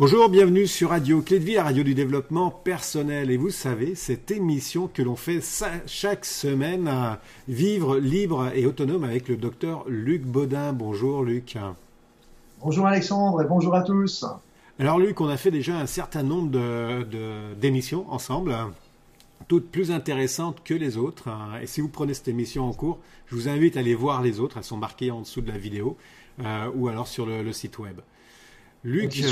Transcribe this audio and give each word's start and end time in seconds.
Bonjour, 0.00 0.30
bienvenue 0.30 0.66
sur 0.66 0.88
Radio 0.88 1.20
Clé 1.20 1.38
de 1.40 1.44
Vie, 1.44 1.54
la 1.56 1.64
radio 1.64 1.82
du 1.82 1.94
développement 1.94 2.50
personnel. 2.50 3.30
Et 3.30 3.36
vous 3.36 3.50
savez, 3.50 3.94
cette 3.94 4.30
émission 4.30 4.88
que 4.88 5.02
l'on 5.02 5.14
fait 5.14 5.40
chaque 5.84 6.24
semaine 6.24 6.88
à 6.88 7.20
Vivre 7.48 7.98
libre 7.98 8.50
et 8.54 8.64
autonome 8.64 9.04
avec 9.04 9.28
le 9.28 9.36
docteur 9.36 9.84
Luc 9.88 10.22
Baudin. 10.22 10.72
Bonjour 10.72 11.22
Luc. 11.22 11.58
Bonjour 12.62 12.86
Alexandre 12.86 13.42
et 13.42 13.44
bonjour 13.46 13.74
à 13.74 13.82
tous. 13.82 14.24
Alors 14.78 14.98
Luc, 14.98 15.20
on 15.20 15.28
a 15.28 15.36
fait 15.36 15.50
déjà 15.50 15.76
un 15.76 15.84
certain 15.84 16.22
nombre 16.22 17.04
d'émissions 17.56 18.04
de, 18.04 18.08
ensemble, 18.08 18.56
toutes 19.48 19.70
plus 19.70 19.90
intéressantes 19.90 20.64
que 20.64 20.72
les 20.72 20.96
autres. 20.96 21.28
Et 21.60 21.66
si 21.66 21.82
vous 21.82 21.88
prenez 21.90 22.14
cette 22.14 22.28
émission 22.28 22.66
en 22.66 22.72
cours, 22.72 23.00
je 23.26 23.34
vous 23.34 23.50
invite 23.50 23.76
à 23.76 23.80
aller 23.80 23.94
voir 23.94 24.22
les 24.22 24.40
autres. 24.40 24.56
Elles 24.56 24.64
sont 24.64 24.78
marquées 24.78 25.10
en 25.10 25.20
dessous 25.20 25.42
de 25.42 25.52
la 25.52 25.58
vidéo 25.58 25.98
euh, 26.42 26.70
ou 26.74 26.88
alors 26.88 27.06
sur 27.06 27.26
le, 27.26 27.52
site 27.52 27.78
web. 27.78 28.00
Luc, 28.82 29.22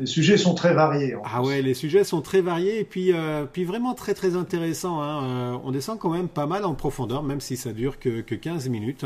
les 0.00 0.06
sujets 0.06 0.38
sont 0.38 0.54
très 0.54 0.72
variés. 0.72 1.14
Ah 1.24 1.42
ouais, 1.42 1.60
les 1.60 1.74
sujets 1.74 2.04
sont 2.04 2.22
très 2.22 2.40
variés 2.40 2.80
et 2.80 2.84
puis, 2.84 3.12
euh, 3.12 3.44
puis 3.44 3.64
vraiment 3.64 3.92
très 3.92 4.14
très 4.14 4.34
intéressants. 4.34 5.02
Hein. 5.02 5.24
Euh, 5.24 5.58
on 5.62 5.72
descend 5.72 5.98
quand 5.98 6.08
même 6.08 6.28
pas 6.28 6.46
mal 6.46 6.64
en 6.64 6.74
profondeur, 6.74 7.22
même 7.22 7.40
si 7.40 7.58
ça 7.58 7.72
dure 7.72 7.98
que, 7.98 8.22
que 8.22 8.34
15 8.34 8.70
minutes. 8.70 9.04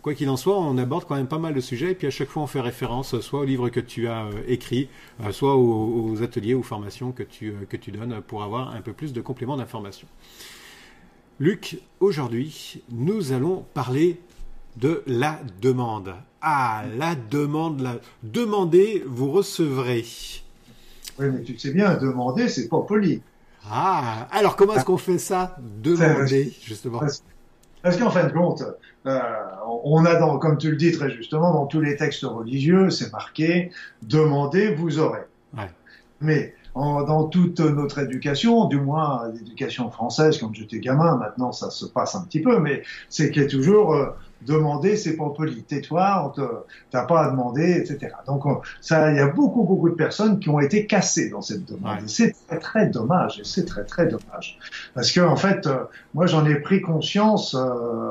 Quoi 0.00 0.14
qu'il 0.14 0.28
en 0.30 0.36
soit, 0.36 0.58
on 0.58 0.76
aborde 0.78 1.04
quand 1.04 1.14
même 1.14 1.28
pas 1.28 1.38
mal 1.38 1.54
de 1.54 1.60
sujets 1.60 1.92
et 1.92 1.94
puis 1.94 2.06
à 2.06 2.10
chaque 2.10 2.28
fois 2.28 2.42
on 2.42 2.46
fait 2.46 2.60
référence 2.60 3.18
soit 3.20 3.40
au 3.40 3.44
livre 3.44 3.68
que 3.70 3.80
tu 3.80 4.08
as 4.08 4.24
euh, 4.26 4.42
écrit, 4.48 4.88
soit 5.30 5.56
aux, 5.56 6.22
ateliers 6.22 6.54
ou 6.54 6.62
formations 6.62 7.12
que 7.12 7.22
tu, 7.22 7.54
que 7.68 7.76
tu 7.76 7.90
donnes 7.90 8.20
pour 8.26 8.42
avoir 8.42 8.74
un 8.74 8.80
peu 8.80 8.92
plus 8.92 9.12
de 9.12 9.20
compléments 9.20 9.56
d'information. 9.56 10.06
Luc, 11.38 11.78
aujourd'hui, 12.00 12.82
nous 12.90 13.32
allons 13.32 13.64
parler 13.74 14.20
de 14.76 15.02
la 15.06 15.38
demande. 15.60 16.14
Ah, 16.40 16.84
la 16.98 17.14
demande, 17.14 17.80
la... 17.80 17.96
demandez, 18.22 19.02
vous 19.06 19.30
recevrez. 19.30 20.04
Oui, 21.18 21.26
mais 21.32 21.42
tu 21.42 21.58
sais 21.58 21.72
bien, 21.72 21.94
demander, 21.94 22.48
c'est 22.48 22.68
pas 22.68 22.80
poli. 22.80 23.22
Ah, 23.70 24.28
alors 24.30 24.56
comment 24.56 24.74
est-ce 24.74 24.84
qu'on 24.84 24.98
fait 24.98 25.18
ça 25.18 25.56
Demander, 25.82 26.52
justement. 26.62 27.00
Parce, 27.82 27.98
qu'en 27.98 28.10
fin 28.10 28.24
de 28.24 28.32
compte, 28.32 28.62
euh, 29.06 29.20
on 29.84 30.04
a, 30.04 30.16
dans, 30.16 30.38
comme 30.38 30.58
tu 30.58 30.70
le 30.70 30.76
dis 30.76 30.92
très 30.92 31.10
justement, 31.10 31.52
dans 31.52 31.66
tous 31.66 31.80
les 31.80 31.96
textes 31.96 32.22
religieux, 32.22 32.90
c'est 32.90 33.12
marqué 33.12 33.70
demandez, 34.02 34.74
vous 34.74 34.98
aurez. 34.98 35.24
Ouais. 35.56 35.70
Mais 36.20 36.54
dans 36.74 37.24
toute 37.28 37.60
notre 37.60 38.00
éducation, 38.00 38.66
du 38.66 38.80
moins 38.80 39.28
l'éducation 39.32 39.90
française, 39.90 40.38
quand 40.38 40.52
j'étais 40.52 40.80
gamin, 40.80 41.16
maintenant 41.16 41.52
ça 41.52 41.70
se 41.70 41.86
passe 41.86 42.14
un 42.14 42.22
petit 42.22 42.40
peu, 42.40 42.58
mais 42.58 42.82
c'est 43.08 43.30
qu'il 43.30 43.42
y 43.42 43.44
a 43.44 43.48
toujours 43.48 43.94
euh, 43.94 44.06
demander, 44.42 44.96
c'est 44.96 45.16
pas 45.16 45.30
poli. 45.30 45.62
Tais-toi, 45.62 46.34
t'as 46.90 47.04
pas 47.04 47.26
à 47.26 47.30
demander, 47.30 47.72
etc. 47.72 48.14
Donc 48.26 48.44
ça, 48.80 49.10
il 49.12 49.16
y 49.16 49.20
a 49.20 49.28
beaucoup, 49.28 49.64
beaucoup 49.64 49.88
de 49.88 49.94
personnes 49.94 50.40
qui 50.40 50.48
ont 50.48 50.60
été 50.60 50.86
cassées 50.86 51.30
dans 51.30 51.42
cette 51.42 51.64
demande. 51.64 52.08
C'est 52.08 52.34
très, 52.48 52.58
très 52.58 52.86
dommage. 52.88 53.40
Et 53.40 53.44
c'est 53.44 53.64
très, 53.64 53.84
très 53.84 54.06
dommage. 54.06 54.58
Parce 54.94 55.12
que 55.12 55.20
en 55.20 55.36
fait, 55.36 55.66
euh, 55.66 55.84
moi, 56.12 56.26
j'en 56.26 56.44
ai 56.46 56.56
pris 56.56 56.80
conscience. 56.80 57.54
Euh, 57.54 58.10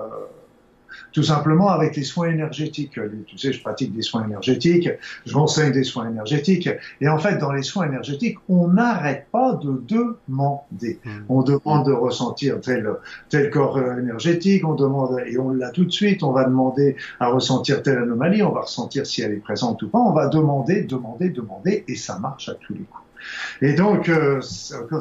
tout 1.14 1.24
simplement 1.24 1.70
avec 1.70 1.96
les 1.96 2.04
soins 2.04 2.30
énergétiques. 2.30 3.00
Tu 3.28 3.38
sais, 3.38 3.54
je 3.54 3.62
pratique 3.62 3.96
des 3.96 4.02
soins 4.02 4.26
énergétiques, 4.26 4.90
je 5.26 5.34
m'enseigne 5.34 5.72
des 5.72 5.84
soins 5.84 6.10
énergétiques, 6.10 6.70
et 7.00 7.08
en 7.08 7.20
fait, 7.20 7.38
dans 7.38 7.52
les 7.52 7.64
soins 7.64 7.86
énergétiques, 7.86 8.38
on 8.50 8.68
n'arrête 8.68 9.28
pas 9.32 9.54
de 9.54 9.84
demander. 9.88 11.00
Hmm. 11.06 11.24
On 11.30 11.44
demande 11.44 11.86
de 11.86 11.94
ressentir 11.94 12.60
tel, 12.62 12.90
tel 13.30 13.50
corps 13.50 13.80
énergétique, 13.80 14.68
on 14.68 14.74
demande, 14.76 15.22
et 15.26 15.38
on 15.38 15.52
l'a 15.52 15.70
tout 15.70 15.86
de 15.86 15.92
suite, 15.92 16.24
on 16.24 16.32
va 16.32 16.44
demander 16.46 16.96
à 17.20 17.28
ressentir 17.28 17.84
telle 17.84 18.00
anomalie, 18.00 18.42
on 18.44 18.52
va 18.52 18.62
ressentir 18.62 19.06
si 19.06 19.22
elle 19.22 19.34
est 19.34 19.38
présente 19.38 19.82
ou 19.84 19.90
pas, 19.90 20.00
on 20.00 20.14
va 20.14 20.28
demander, 20.28 20.84
demander, 20.84 21.30
demander, 21.30 21.84
et 21.88 21.96
ça 21.96 22.18
marche 22.20 22.50
à 22.50 22.56
tous 22.56 22.74
les 22.74 22.80
coups. 22.80 23.04
Et 23.62 23.74
donc, 23.74 24.10
euh, 24.10 24.42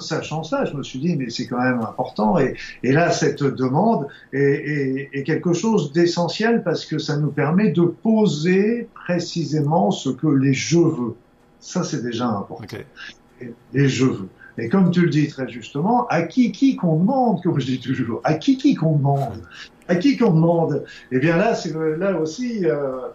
sachant 0.01 0.43
ça, 0.43 0.65
je 0.65 0.75
me 0.75 0.83
suis 0.83 0.99
dit, 0.99 1.17
mais 1.17 1.31
c'est 1.31 1.47
quand 1.47 1.63
même 1.63 1.81
important. 1.81 2.39
Et, 2.39 2.57
et, 2.83 2.93
là, 2.93 3.11
cette 3.11 3.43
demande 3.43 4.07
est, 4.33 4.41
est, 4.41 5.11
est 5.13 5.23
quelque 5.23 5.53
chose 5.53 5.93
d'essentiel 5.93 6.63
parce 6.63 6.85
que 6.85 6.99
ça 6.99 7.17
nous 7.17 7.31
permet 7.31 7.71
de 7.71 7.83
poser 7.83 8.89
précisément 8.95 9.91
ce 9.91 10.11
que 10.11 10.29
les 10.29 10.55
je 10.55 10.79
veux. 10.79 11.15
Ça, 11.61 11.85
c'est 11.85 12.03
déjà 12.03 12.29
important. 12.29 12.77
Les 13.73 13.89
je 13.89 14.05
veux. 14.05 14.29
Et 14.59 14.69
comme 14.69 14.91
tu 14.91 15.03
le 15.03 15.11
dis 15.11 15.29
très 15.29 15.49
justement, 15.49 16.07
à 16.09 16.23
qui 16.23 16.53
qui 16.53 16.77
qu'on 16.77 16.99
demande, 16.99 17.43
comme 17.43 17.59
je 17.59 17.67
dis 17.67 17.81
toujours, 17.81 18.21
à 18.25 18.35
qui 18.35 18.59
qui 18.59 18.75
qu'on 18.75 18.97
demande, 18.97 19.43
à 19.89 19.97
qui 19.97 20.17
qu'on 20.17 20.33
demande? 20.33 20.85
Eh 21.11 21.19
bien 21.19 21.37
là, 21.37 21.55
c'est 21.55 21.73
là 21.73 22.19
aussi. 22.19 22.67
Euh, 22.67 23.09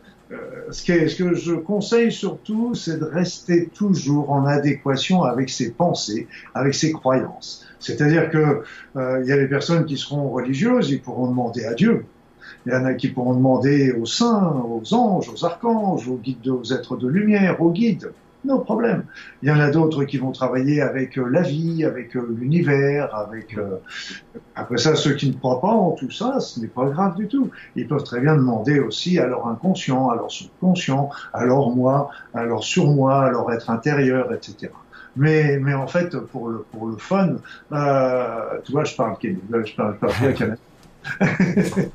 ce, 0.72 0.84
que, 0.84 1.08
ce, 1.08 1.24
que, 1.24 1.34
je 1.36 1.54
conseille 1.54 2.12
surtout, 2.12 2.76
c'est 2.76 3.00
de 3.00 3.06
rester 3.06 3.68
toujours 3.68 4.32
en 4.32 4.46
adéquation 4.46 5.24
avec 5.24 5.50
ses 5.50 5.72
pensées, 5.72 6.28
avec 6.54 6.74
ses 6.74 6.92
croyances. 6.92 7.66
C'est-à-dire 7.80 8.30
que 8.30 8.64
euh, 8.96 9.22
il 9.24 9.30
y 9.30 9.32
a 9.32 9.38
des 9.38 9.48
personnes 9.48 9.86
qui 9.86 9.98
seront 9.98 10.30
religieuses, 10.30 10.92
ils 10.92 11.02
pourront 11.02 11.28
demander 11.28 11.66
à 11.66 11.74
Dieu. 11.74 12.06
Il 12.66 12.74
y 12.74 12.76
en 12.76 12.86
a 12.86 12.94
qui 12.94 13.10
pourront 13.10 13.36
demander 13.36 13.94
aux 13.94 14.06
saints, 14.06 14.54
aux 14.68 14.94
anges, 14.94 15.30
aux 15.30 15.46
archanges, 15.46 16.08
aux 16.08 16.18
guides, 16.18 16.50
aux 16.50 16.74
êtres 16.74 16.98
de 16.98 17.08
lumière, 17.08 17.62
aux 17.62 17.72
guides. 17.72 18.12
No 18.48 18.60
problème. 18.60 19.04
Il 19.42 19.50
y 19.50 19.52
en 19.52 19.60
a 19.60 19.70
d'autres 19.70 20.06
qui 20.06 20.18
vont 20.18 20.32
travailler 20.32 20.82
avec 20.82 21.18
euh, 21.18 21.28
la 21.30 21.42
vie, 21.42 21.84
avec 21.84 22.16
euh, 22.16 22.34
l'univers, 22.40 23.14
avec... 23.14 23.58
Euh, 23.58 23.80
après 24.56 24.78
ça, 24.78 24.96
ceux 24.96 25.16
qui 25.16 25.28
ne 25.30 25.34
croient 25.34 25.60
pas 25.60 25.68
en 25.68 25.92
tout 25.92 26.12
ça, 26.12 26.40
ce 26.40 26.62
n'est 26.62 26.68
pas 26.68 26.86
grave 26.86 27.18
du 27.18 27.28
tout. 27.28 27.52
Ils 27.76 27.90
peuvent 27.90 28.06
très 28.06 28.22
bien 28.22 28.38
demander 28.38 28.80
aussi 28.80 29.20
à 29.20 29.28
leur 29.28 29.48
inconscient, 29.48 30.10
à 30.10 30.16
leur 30.16 30.32
subconscient, 30.32 31.10
à 31.34 31.44
leur 31.44 31.70
moi, 31.72 32.10
à 32.34 32.46
leur 32.46 32.64
surmoi, 32.64 33.26
à 33.26 33.32
leur 33.32 33.52
être 33.52 33.70
intérieur, 33.70 34.32
etc. 34.32 34.72
Mais, 35.18 35.60
mais 35.60 35.74
en 35.74 35.88
fait, 35.88 36.16
pour 36.18 36.48
le, 36.48 36.66
pour 36.72 36.88
le 36.88 36.96
fun, 36.96 37.36
euh, 37.74 38.60
tu 38.64 38.72
vois, 38.72 38.86
je 38.86 38.96
parle, 38.96 39.18
je 39.22 39.30
parle, 39.52 39.66
je 39.66 39.76
parle 39.76 40.58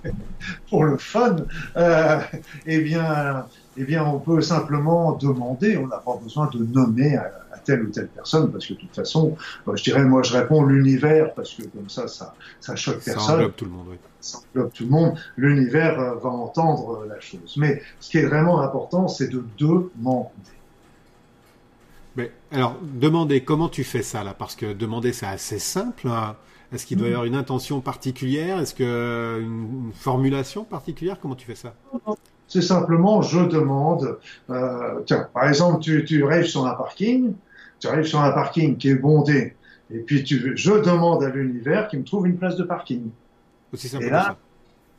pour 0.68 0.84
le 0.84 0.96
fun, 0.96 1.36
euh, 1.76 2.18
eh 2.66 2.80
bien, 2.80 3.46
eh 3.76 3.84
bien, 3.84 4.04
on 4.04 4.18
peut 4.18 4.40
simplement 4.42 5.12
demander, 5.12 5.76
on 5.76 5.86
n'a 5.86 5.98
pas 5.98 6.16
besoin 6.22 6.48
de 6.52 6.58
nommer 6.58 7.16
à, 7.16 7.30
telle 7.64 7.84
ou 7.84 7.90
telle 7.90 8.08
personne, 8.08 8.50
parce 8.50 8.66
que 8.66 8.74
de 8.74 8.80
toute 8.80 8.94
façon, 8.94 9.36
euh, 9.68 9.76
je 9.76 9.84
dirais, 9.84 10.04
moi 10.04 10.24
je 10.24 10.36
réponds 10.36 10.64
l'univers, 10.64 11.32
parce 11.34 11.54
que 11.54 11.62
comme 11.62 11.88
ça, 11.88 12.08
ça, 12.08 12.34
ça 12.60 12.74
choque 12.74 13.04
personne. 13.04 13.22
Ça 13.22 13.34
englobe 13.34 13.54
tout 13.54 13.64
le 13.64 13.70
monde, 13.70 13.86
oui. 13.90 13.96
Ça 14.20 14.38
englobe 14.38 14.72
tout 14.72 14.84
le 14.84 14.90
monde. 14.90 15.14
L'univers 15.36 16.00
euh, 16.00 16.14
va 16.16 16.30
entendre 16.30 17.06
la 17.08 17.20
chose. 17.20 17.54
Mais 17.56 17.80
ce 18.00 18.10
qui 18.10 18.18
est 18.18 18.26
vraiment 18.26 18.60
important, 18.60 19.06
c'est 19.06 19.28
de 19.28 19.44
demander. 19.58 20.32
Mais 22.16 22.32
alors, 22.50 22.76
demander, 22.82 23.44
comment 23.44 23.68
tu 23.68 23.84
fais 23.84 24.02
ça 24.02 24.24
là? 24.24 24.34
Parce 24.34 24.56
que 24.56 24.72
demander, 24.72 25.12
c'est 25.12 25.26
assez 25.26 25.60
simple. 25.60 26.08
Hein. 26.08 26.36
Est-ce 26.72 26.84
qu'il 26.86 26.98
doit 26.98 27.08
y 27.08 27.10
mm. 27.10 27.14
avoir 27.14 27.26
une 27.26 27.36
intention 27.36 27.80
particulière? 27.80 28.58
Est-ce 28.58 28.74
que 28.74 29.40
une 29.40 29.92
formulation 29.94 30.64
particulière? 30.64 31.18
Comment 31.20 31.36
tu 31.36 31.46
fais 31.46 31.54
ça? 31.54 31.74
C'est 32.52 32.60
simplement 32.60 33.22
je 33.22 33.40
demande. 33.40 34.18
Euh, 34.50 35.00
tiens, 35.06 35.28
par 35.32 35.48
exemple, 35.48 35.80
tu, 35.80 36.04
tu 36.04 36.24
arrives 36.26 36.44
sur 36.44 36.66
un 36.66 36.74
parking, 36.74 37.32
tu 37.80 37.88
arrives 37.88 38.04
sur 38.04 38.20
un 38.20 38.30
parking 38.32 38.76
qui 38.76 38.90
est 38.90 38.94
bondé, 38.94 39.56
et 39.90 39.98
puis 39.98 40.22
tu, 40.22 40.52
je 40.54 40.72
demande 40.72 41.24
à 41.24 41.30
l'univers 41.30 41.88
qu'il 41.88 42.00
me 42.00 42.04
trouve 42.04 42.26
une 42.26 42.36
place 42.36 42.56
de 42.56 42.64
parking. 42.64 43.08
Aussi 43.72 43.88
simple 43.88 44.04
et 44.04 44.10
là, 44.10 44.36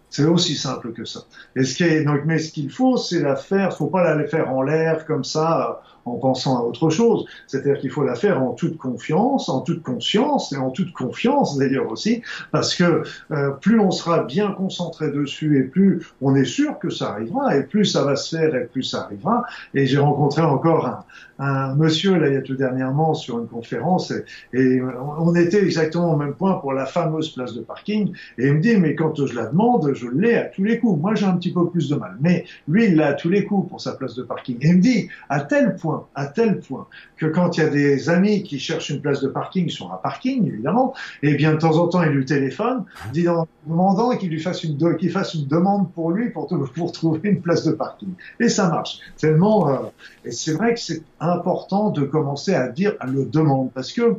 c'est 0.09 0.25
aussi 0.25 0.55
simple 0.55 0.93
que 0.93 1.05
ça. 1.05 1.21
Et 1.55 1.63
ce 1.63 1.75
qui 1.75 1.83
est, 1.83 2.03
donc, 2.03 2.21
mais 2.25 2.39
ce 2.39 2.51
qu'il 2.51 2.71
faut, 2.71 2.97
c'est 2.97 3.19
la 3.19 3.35
faire. 3.35 3.75
Faut 3.77 3.87
pas 3.87 4.15
la 4.15 4.23
faire 4.25 4.51
en 4.51 4.63
l'air 4.63 5.05
comme 5.05 5.23
ça 5.23 5.81
en 6.05 6.15
pensant 6.15 6.57
à 6.57 6.61
autre 6.61 6.89
chose. 6.89 7.25
C'est-à-dire 7.47 7.79
qu'il 7.79 7.89
faut 7.89 8.03
la 8.03 8.15
faire 8.15 8.41
en 8.41 8.51
toute 8.51 8.77
confiance, 8.77 9.49
en 9.49 9.61
toute 9.61 9.83
conscience 9.83 10.51
et 10.51 10.57
en 10.57 10.69
toute 10.69 10.93
confiance 10.93 11.57
d'ailleurs 11.57 11.91
aussi, 11.91 12.21
parce 12.51 12.75
que 12.75 13.03
euh, 13.31 13.51
plus 13.51 13.79
on 13.79 13.91
sera 13.91 14.23
bien 14.23 14.51
concentré 14.51 15.11
dessus 15.11 15.59
et 15.59 15.63
plus 15.63 16.05
on 16.21 16.35
est 16.35 16.45
sûr 16.45 16.79
que 16.79 16.89
ça 16.89 17.09
arrivera, 17.09 17.55
et 17.57 17.63
plus 17.63 17.85
ça 17.85 18.03
va 18.03 18.15
se 18.15 18.35
faire 18.35 18.55
et 18.55 18.65
plus 18.65 18.83
ça 18.83 19.03
arrivera. 19.03 19.43
Et 19.73 19.85
j'ai 19.85 19.99
rencontré 19.99 20.41
encore 20.41 20.87
un, 20.87 21.05
un 21.39 21.75
monsieur 21.75 22.17
là 22.17 22.27
il 22.27 22.33
y 22.33 22.37
a 22.37 22.41
tout 22.41 22.55
dernièrement 22.55 23.13
sur 23.13 23.39
une 23.39 23.47
conférence 23.47 24.11
et, 24.11 24.23
et, 24.53 24.81
on 24.81 25.33
était 25.35 25.63
exactement 25.63 26.13
au 26.13 26.17
même 26.17 26.33
point 26.33 26.53
pour 26.55 26.73
la 26.73 26.85
fameuse 26.85 27.29
place 27.29 27.53
de 27.53 27.61
parking 27.61 28.13
et 28.37 28.47
il 28.47 28.53
me 28.53 28.59
dit 28.59 28.77
mais 28.77 28.95
quand 28.95 29.25
je 29.25 29.35
la 29.35 29.47
demande 29.47 29.93
je 29.93 30.07
l'ai 30.07 30.35
à 30.35 30.45
tous 30.45 30.63
les 30.63 30.79
coups 30.79 31.01
moi 31.01 31.15
j'ai 31.15 31.25
un 31.25 31.37
petit 31.37 31.51
peu 31.51 31.67
plus 31.69 31.89
de 31.89 31.95
mal 31.95 32.17
mais 32.19 32.45
lui 32.67 32.85
il 32.85 32.95
l'a 32.95 33.07
à 33.07 33.13
tous 33.13 33.29
les 33.29 33.45
coups 33.45 33.69
pour 33.69 33.81
sa 33.81 33.93
place 33.93 34.15
de 34.15 34.23
parking 34.23 34.57
et 34.61 34.67
il 34.67 34.77
me 34.77 34.81
dit 34.81 35.09
à 35.29 35.41
tel 35.41 35.75
point 35.75 35.92
à 36.15 36.25
tel 36.25 36.59
point 36.59 36.87
que 37.17 37.25
quand 37.25 37.57
il 37.57 37.63
y 37.63 37.63
a 37.63 37.69
des 37.69 38.09
amis 38.09 38.43
qui 38.43 38.59
cherchent 38.59 38.89
une 38.89 39.01
place 39.01 39.21
de 39.21 39.27
parking 39.27 39.69
sur 39.69 39.91
un 39.91 39.97
parking, 39.97 40.47
évidemment, 40.47 40.93
et 41.21 41.35
bien 41.35 41.53
de 41.53 41.57
temps 41.57 41.77
en 41.77 41.87
temps 41.87 42.03
il 42.03 42.09
lui 42.09 42.25
téléphone, 42.25 42.85
demandant 43.13 44.15
qu'il 44.17 44.29
lui 44.29 44.39
fasse 44.39 44.63
une 44.63 44.77
qu'il 44.97 45.11
fasse 45.11 45.33
une 45.33 45.47
demande 45.47 45.91
pour 45.93 46.11
lui 46.11 46.29
pour, 46.29 46.47
pour 46.75 46.91
trouver 46.91 47.29
une 47.29 47.41
place 47.41 47.63
de 47.63 47.71
parking. 47.71 48.09
Et 48.39 48.49
ça 48.49 48.69
marche. 48.69 48.99
Tellement 49.17 49.69
euh, 49.69 49.77
et 50.25 50.31
c'est 50.31 50.53
vrai 50.53 50.73
que 50.73 50.79
c'est 50.79 51.03
important 51.19 51.89
de 51.89 52.03
commencer 52.03 52.53
à 52.53 52.67
dire 52.67 52.93
à 52.99 53.07
le 53.07 53.25
demande 53.25 53.71
parce 53.73 53.91
que 53.91 54.17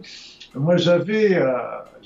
moi 0.54 0.76
j'avais 0.76 1.36
euh, 1.36 1.52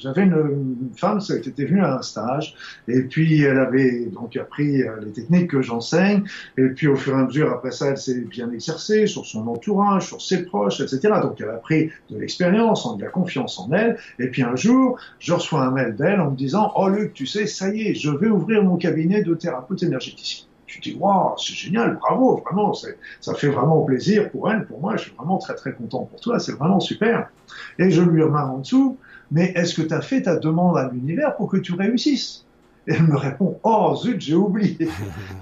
j'avais 0.00 0.23
une, 0.23 0.91
femme 0.97 1.19
qui 1.21 1.33
était 1.33 1.65
venue 1.65 1.83
à 1.83 1.99
un 1.99 2.03
stage 2.03 2.55
et 2.89 3.03
puis 3.03 3.43
elle 3.43 3.59
avait 3.59 4.06
donc 4.06 4.37
appris 4.37 4.83
euh, 4.83 4.97
les 5.05 5.12
techniques 5.12 5.50
que 5.50 5.62
j'enseigne 5.62 6.25
et 6.56 6.69
puis 6.69 6.89
au 6.89 6.97
fur 6.97 7.17
et 7.17 7.21
à 7.21 7.25
mesure 7.25 7.53
après 7.53 7.71
ça 7.71 7.89
elle 7.89 7.99
s'est 7.99 8.21
bien 8.21 8.50
exercée 8.50 9.06
sur 9.06 9.27
son 9.27 9.47
entourage, 9.47 10.06
sur 10.06 10.21
ses 10.21 10.45
proches, 10.45 10.81
etc. 10.81 11.15
Donc 11.23 11.41
elle 11.41 11.50
a 11.50 11.55
pris 11.59 11.91
de 12.11 12.19
l'expérience, 12.19 12.97
de 12.97 13.03
la 13.03 13.11
confiance 13.11 13.59
en 13.59 13.71
elle 13.73 13.99
et 14.19 14.29
puis 14.29 14.43
un 14.43 14.56
jour 14.56 14.99
je 15.19 15.33
reçois 15.33 15.62
un 15.62 15.71
mail 15.71 15.97
d'elle 15.97 16.21
en 16.21 16.31
me 16.31 16.37
disant 16.37 16.73
oh 16.77 16.89
Luc 16.89 17.12
tu 17.12 17.27
sais 17.27 17.47
ça 17.47 17.69
y 17.69 17.89
est 17.89 17.95
je 17.95 18.11
vais 18.11 18.29
ouvrir 18.29 18.62
mon 18.62 18.77
cabinet 18.77 19.23
de 19.23 19.35
thérapeute 19.35 19.83
énergéticien. 19.83 20.45
Je 20.67 20.81
dis, 20.81 20.95
waouh, 21.00 21.35
c'est 21.39 21.55
génial, 21.55 21.97
bravo, 21.97 22.43
vraiment, 22.45 22.75
ça 22.75 23.35
fait 23.35 23.49
vraiment 23.49 23.81
plaisir 23.83 24.31
pour 24.31 24.50
elle, 24.50 24.67
pour 24.67 24.81
moi, 24.81 24.97
je 24.97 25.05
suis 25.05 25.12
vraiment 25.17 25.39
très 25.39 25.55
très 25.55 25.73
content 25.73 26.05
pour 26.05 26.21
toi, 26.21 26.39
c'est 26.39 26.53
vraiment 26.53 26.79
super. 26.79 27.31
Et 27.79 27.91
je 27.91 28.03
lui 28.03 28.23
remets 28.23 28.39
en 28.39 28.59
dessous, 28.59 28.99
mais 29.31 29.53
est-ce 29.55 29.75
que 29.75 29.83
tu 29.83 29.95
as 29.95 30.01
fait 30.01 30.23
ta 30.23 30.37
demande 30.37 30.77
à 30.79 30.89
l'univers 30.93 31.37
pour 31.37 31.51
que 31.51 31.57
tu 31.57 31.75
réussisses? 31.75 32.45
Et 32.87 32.93
elle 32.95 33.07
me 33.07 33.17
répond, 33.17 33.59
oh 33.63 33.95
zut, 33.97 34.21
j'ai 34.21 34.35
oublié. 34.35 34.89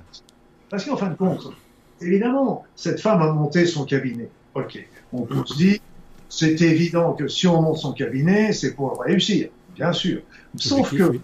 Parce 0.71 0.85
qu'en 0.85 0.97
fin 0.97 1.09
de 1.09 1.15
compte, 1.15 1.49
évidemment, 2.01 2.65
cette 2.75 3.01
femme 3.01 3.23
a 3.23 3.33
monté 3.33 3.67
son 3.67 3.85
cabinet. 3.85 4.29
Ok, 4.55 4.85
on 5.13 5.45
se 5.45 5.55
dit, 5.55 5.81
c'est 6.29 6.61
évident 6.63 7.13
que 7.13 7.29
si 7.29 7.47
on 7.47 7.63
monte 7.63 7.79
son 7.79 7.93
cabinet, 7.93 8.53
c'est 8.53 8.75
pour 8.75 9.01
réussir, 9.01 9.51
bien 9.75 9.93
sûr. 9.93 10.23
Sauf 10.57 10.91
que, 10.91 11.19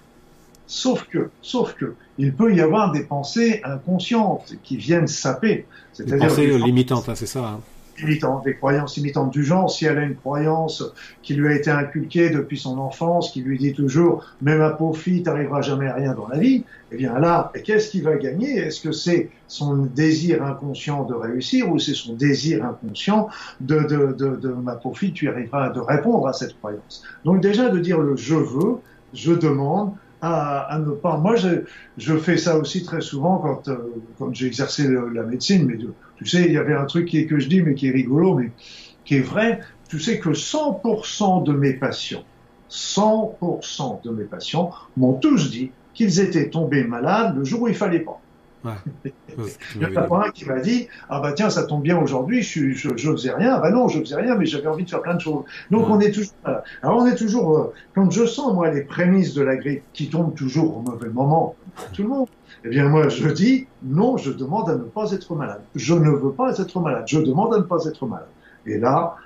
sauf 0.66 1.08
que, 1.08 1.30
sauf 1.40 1.74
que, 1.74 1.94
il 2.18 2.32
peut 2.34 2.54
y 2.54 2.60
avoir 2.60 2.92
des 2.92 3.02
pensées 3.02 3.60
inconscientes 3.64 4.54
qui 4.62 4.76
viennent 4.76 5.08
saper. 5.08 5.66
Des 5.98 6.16
pensées 6.16 6.58
limitantes, 6.58 7.08
hein, 7.08 7.14
c'est 7.16 7.26
ça. 7.26 7.40
Hein 7.40 7.60
des 8.44 8.54
croyances 8.54 8.96
imitantes 8.96 9.32
du 9.32 9.44
genre. 9.44 9.70
Si 9.70 9.84
elle 9.84 9.98
a 9.98 10.02
une 10.02 10.16
croyance 10.16 10.84
qui 11.22 11.34
lui 11.34 11.48
a 11.48 11.54
été 11.54 11.70
inculquée 11.70 12.30
depuis 12.30 12.58
son 12.58 12.78
enfance, 12.78 13.30
qui 13.30 13.40
lui 13.42 13.58
dit 13.58 13.72
toujours 13.72 14.24
«même 14.42 14.60
à 14.60 14.70
pauvre 14.70 14.96
fille, 14.96 15.22
t'arriveras 15.22 15.62
jamais 15.62 15.88
à 15.88 15.94
rien 15.94 16.14
dans 16.14 16.28
la 16.28 16.38
vie», 16.38 16.64
eh 16.92 16.96
bien 16.96 17.18
là, 17.18 17.52
qu'est-ce 17.64 17.90
qui 17.90 18.00
va 18.00 18.16
gagner? 18.16 18.58
Est-ce 18.58 18.80
que 18.80 18.92
c'est 18.92 19.30
son 19.48 19.76
désir 19.76 20.42
inconscient 20.42 21.04
de 21.04 21.14
réussir 21.14 21.70
ou 21.70 21.78
c'est 21.78 21.94
son 21.94 22.14
désir 22.14 22.64
inconscient 22.64 23.28
de, 23.60 23.80
de, 23.80 24.12
de, 24.12 24.36
de 24.36 24.48
ma 24.48 24.74
pauvre 24.74 24.98
fille, 24.98 25.12
tu 25.12 25.28
arriveras 25.28 25.66
à 25.66 25.72
répondre 25.86 26.26
à 26.26 26.32
cette 26.32 26.58
croyance? 26.58 27.02
Donc 27.24 27.40
déjà 27.40 27.68
de 27.68 27.78
dire 27.78 27.98
le 27.98 28.16
«je 28.16 28.34
veux», 28.34 28.76
je 29.14 29.32
demande, 29.32 29.92
à, 30.22 30.78
ne 30.78 30.92
pas. 30.92 31.16
Moi, 31.18 31.36
je, 31.36 31.64
je, 31.98 32.16
fais 32.16 32.36
ça 32.36 32.56
aussi 32.56 32.84
très 32.84 33.00
souvent 33.00 33.38
quand, 33.38 33.68
euh, 33.68 33.76
quand 34.18 34.32
j'ai 34.32 34.46
exercé 34.46 34.88
la 34.88 35.24
médecine. 35.24 35.66
Mais 35.66 35.76
tu 36.16 36.26
sais, 36.26 36.44
il 36.44 36.52
y 36.52 36.58
avait 36.58 36.74
un 36.74 36.84
truc 36.84 37.08
qui 37.08 37.18
est, 37.18 37.26
que 37.26 37.38
je 37.38 37.48
dis, 37.48 37.60
mais 37.60 37.74
qui 37.74 37.88
est 37.88 37.92
rigolo, 37.92 38.36
mais 38.36 38.52
qui 39.04 39.16
est 39.16 39.20
vrai. 39.20 39.60
Tu 39.88 39.98
sais 39.98 40.18
que 40.18 40.30
100% 40.30 41.44
de 41.44 41.52
mes 41.52 41.74
patients, 41.74 42.24
100% 42.70 44.02
de 44.04 44.10
mes 44.10 44.24
patients 44.24 44.70
m'ont 44.96 45.14
tous 45.14 45.50
dit 45.50 45.72
qu'ils 45.92 46.20
étaient 46.20 46.48
tombés 46.48 46.84
malades 46.84 47.36
le 47.36 47.44
jour 47.44 47.62
où 47.62 47.68
il 47.68 47.74
fallait 47.74 48.00
pas. 48.00 48.21
Ouais. 48.64 48.72
Il 49.76 49.82
y 49.82 49.86
en 49.86 49.96
a 49.96 50.02
pas 50.02 50.26
un 50.26 50.30
qui 50.30 50.44
m'a 50.44 50.60
dit 50.60 50.88
ah 51.08 51.20
bah 51.20 51.32
tiens 51.32 51.50
ça 51.50 51.64
tombe 51.64 51.82
bien 51.82 51.98
aujourd'hui 51.98 52.42
je, 52.42 52.72
je, 52.72 52.90
je 52.96 53.10
faisais 53.10 53.32
rien 53.32 53.58
bah 53.58 53.70
non 53.70 53.88
je 53.88 53.98
faisais 54.00 54.16
rien 54.16 54.36
mais 54.36 54.46
j'avais 54.46 54.68
envie 54.68 54.84
de 54.84 54.90
faire 54.90 55.02
plein 55.02 55.14
de 55.14 55.20
choses. 55.20 55.44
Donc 55.70 55.88
on 55.88 55.98
est 56.00 56.12
toujours 56.12 56.32
alors 56.82 56.98
on 56.98 57.06
est 57.06 57.16
toujours 57.16 57.58
euh, 57.58 57.72
quand 57.94 58.10
je 58.10 58.24
sens 58.24 58.52
moi 58.54 58.70
les 58.70 58.82
prémices 58.82 59.34
de 59.34 59.42
la 59.42 59.56
grippe 59.56 59.82
qui 59.92 60.08
tombent 60.08 60.34
toujours 60.34 60.76
au 60.76 60.80
mauvais 60.80 61.08
moment 61.08 61.56
tout 61.92 62.02
le 62.02 62.08
monde 62.08 62.28
eh 62.64 62.68
bien 62.68 62.88
moi 62.88 63.08
je 63.08 63.28
dis 63.28 63.66
non 63.82 64.16
je 64.16 64.30
demande 64.30 64.70
à 64.70 64.74
ne 64.74 64.84
pas 64.84 65.10
être 65.12 65.34
malade. 65.34 65.62
Je 65.74 65.94
ne 65.94 66.10
veux 66.10 66.32
pas 66.32 66.56
être 66.58 66.80
malade. 66.80 67.04
Je 67.06 67.18
demande 67.18 67.54
à 67.54 67.58
ne 67.58 67.62
pas 67.62 67.84
être 67.86 68.06
malade 68.06 68.28
et 68.66 68.78
là 68.78 69.16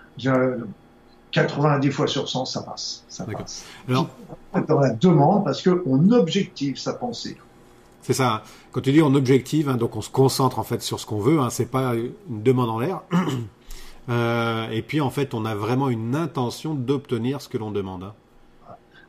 90 1.32 1.90
fois 1.90 2.06
sur 2.06 2.28
100 2.28 2.46
ça 2.46 2.62
passe. 2.62 3.04
Ça 3.08 3.24
passe. 3.24 3.64
Alors 3.88 4.08
dans 4.66 4.80
la 4.80 4.90
demande 4.90 5.44
parce 5.44 5.60
que 5.60 5.82
on 5.86 6.10
objective 6.12 6.78
sa 6.78 6.94
pensée 6.94 7.36
c'est 8.06 8.12
ça. 8.12 8.44
Quand 8.70 8.82
tu 8.82 8.92
dis 8.92 9.02
en 9.02 9.16
objective, 9.16 9.68
hein, 9.68 9.76
donc 9.76 9.96
on 9.96 10.00
se 10.00 10.10
concentre 10.10 10.60
en 10.60 10.62
fait 10.62 10.80
sur 10.80 11.00
ce 11.00 11.06
qu'on 11.06 11.18
veut. 11.18 11.40
Hein, 11.40 11.50
c'est 11.50 11.68
pas 11.68 11.96
une 11.96 12.40
demande 12.40 12.70
en 12.70 12.78
l'air. 12.78 13.00
euh, 14.08 14.70
et 14.70 14.80
puis 14.82 15.00
en 15.00 15.10
fait, 15.10 15.34
on 15.34 15.44
a 15.44 15.56
vraiment 15.56 15.88
une 15.88 16.14
intention 16.14 16.76
d'obtenir 16.76 17.40
ce 17.40 17.48
que 17.48 17.58
l'on 17.58 17.72
demande. 17.72 18.12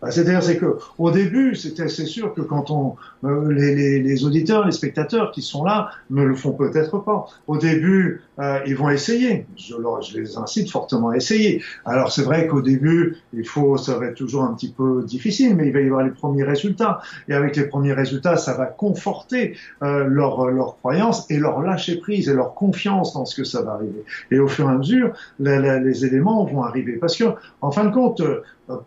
Bah, 0.02 0.12
c'est-à-dire, 0.12 0.44
c'est 0.44 0.58
que 0.58 0.78
au 0.98 1.12
début, 1.12 1.56
c'était, 1.56 1.88
c'est 1.88 2.06
sûr 2.06 2.34
que 2.34 2.42
quand 2.42 2.70
on, 2.72 2.96
euh, 3.24 3.52
les, 3.52 3.76
les, 3.76 4.00
les, 4.00 4.26
auditeurs, 4.26 4.66
les 4.66 4.72
spectateurs 4.72 5.32
qui 5.32 5.42
sont 5.42 5.64
là 5.64 5.90
ne 6.10 6.24
le 6.24 6.36
font 6.36 6.52
peut-être 6.52 7.00
pas. 7.00 7.26
Au 7.48 7.58
début, 7.58 8.22
euh, 8.40 8.60
ils 8.68 8.76
vont 8.76 8.90
essayer. 8.90 9.48
Je, 9.56 9.76
leur, 9.76 10.02
je 10.02 10.20
les 10.20 10.38
incite 10.38 10.70
fortement 10.70 11.10
à 11.10 11.18
essayer. 11.18 11.64
Alors 11.86 12.12
c'est 12.12 12.22
vrai 12.22 12.48
qu'au 12.48 12.62
début, 12.62 13.18
il 13.34 13.48
faut, 13.48 13.78
ça 13.78 13.98
va 13.98 14.08
être 14.08 14.16
toujours 14.16 14.44
un 14.44 14.54
petit 14.54 14.72
peu 14.72 15.04
difficile, 15.04 15.56
mais 15.56 15.68
il 15.68 15.74
va 15.74 15.82
y 15.82 15.86
avoir 15.86 16.04
les 16.04 16.12
premiers 16.12 16.44
résultats. 16.44 17.00
Et 17.28 17.34
avec 17.34 17.56
les 17.56 17.66
premiers 17.66 17.94
résultats, 17.94 18.38
ça 18.38 18.54
va 18.54 18.68
conforter 18.68 19.58
euh, 19.82 20.04
leur, 20.06 20.48
leur 20.52 20.78
croyance 20.78 21.30
et 21.32 21.38
leur 21.38 21.62
lâcher 21.62 21.98
prise 21.98 22.30
et 22.30 22.34
leur 22.34 22.54
confiance 22.54 23.14
dans 23.14 23.26
ce 23.26 23.36
que 23.36 23.44
ça 23.44 23.64
va 23.64 23.74
arriver. 23.74 24.04
Et 24.30 24.40
au 24.40 24.48
fur 24.48 24.70
et 24.70 24.74
à 24.74 24.78
mesure, 24.78 25.14
les, 25.40 25.80
les 25.80 26.06
éléments 26.06 26.46
vont 26.46 26.64
arriver. 26.64 26.94
Parce 26.94 27.16
que, 27.16 27.26
en 27.62 27.72
fin 27.72 27.86
de 27.86 27.92
compte, 27.92 28.22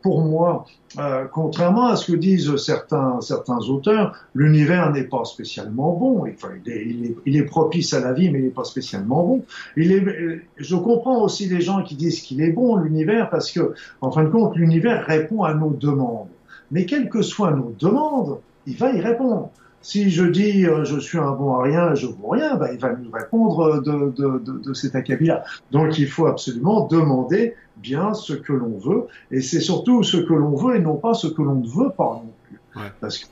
pour 0.03 0.23
moi, 0.23 0.67
euh, 0.99 1.27
contrairement 1.33 1.89
à 1.89 1.97
ce 1.97 2.13
que 2.13 2.17
disent 2.17 2.57
certains, 2.57 3.19
auteurs, 3.69 4.15
l'univers 4.35 4.91
n'est 4.93 5.05
pas 5.05 5.25
spécialement 5.25 5.93
bon. 5.95 6.25
Il, 7.27 7.37
est, 7.37 7.45
propice 7.45 7.95
à 7.95 8.01
la 8.01 8.13
vie, 8.13 8.31
mais 8.31 8.41
il 8.41 8.45
n'est 8.47 8.51
pas 8.51 8.65
spécialement 8.65 9.23
bon. 9.25 9.45
Est, 9.77 10.43
je 10.57 10.77
comprends 10.77 11.23
aussi 11.23 11.49
les 11.49 11.61
gens 11.61 11.83
qui 11.83 11.95
disent 11.95 12.21
qu'il 12.21 12.43
est 12.43 12.53
bon, 12.53 12.77
l'univers, 12.77 13.31
parce 13.31 13.51
que, 13.51 13.75
en 14.01 14.11
fin 14.11 14.25
de 14.25 14.29
compte, 14.29 14.57
l'univers 14.57 15.07
répond 15.07 15.43
à 15.45 15.55
nos 15.55 15.71
demandes. 15.71 16.29
Mais 16.71 16.87
quelles 16.87 17.09
que 17.09 17.23
soient 17.23 17.53
nos 17.53 17.75
demandes, 17.79 18.39
il 18.67 18.77
va 18.77 18.93
y 18.93 19.01
répondre. 19.01 19.51
Si 19.83 20.11
je 20.11 20.25
dis 20.25 20.67
euh, 20.67 20.85
je 20.85 20.99
suis 20.99 21.19
un 21.19 21.33
bon 21.33 21.55
à 21.55 21.63
rien, 21.63 21.95
je 21.95 22.07
vaux 22.07 22.29
rien, 22.29 22.57
ben, 22.57 22.69
il 22.73 22.79
va 22.79 22.95
nous 22.95 23.11
répondre 23.11 23.81
de, 23.81 24.11
de, 24.11 24.39
de, 24.39 24.59
de 24.59 24.75
cet 24.75 24.95
acabit-là. 24.95 25.43
Donc 25.71 25.99
il 25.99 26.07
faut 26.07 26.27
absolument 26.27 26.87
demander 26.87 27.55
bien 27.79 28.13
ce 28.13 28.35
que 28.35 28.53
l'on 28.53 28.79
veut, 28.79 29.07
et 29.31 29.41
c'est 29.41 29.61
surtout 29.61 30.03
ce 30.03 30.19
que 30.19 30.35
l'on 30.35 30.55
veut 30.55 30.77
et 30.77 30.81
non 30.81 30.97
pas 30.97 31.15
ce 31.15 31.29
que 31.29 31.41
l'on 31.41 31.57
ne 31.57 31.67
veut 31.67 31.91
pas 31.91 32.23
non 32.25 32.33
plus. 32.47 32.61
Parce 33.01 33.19
que 33.19 33.27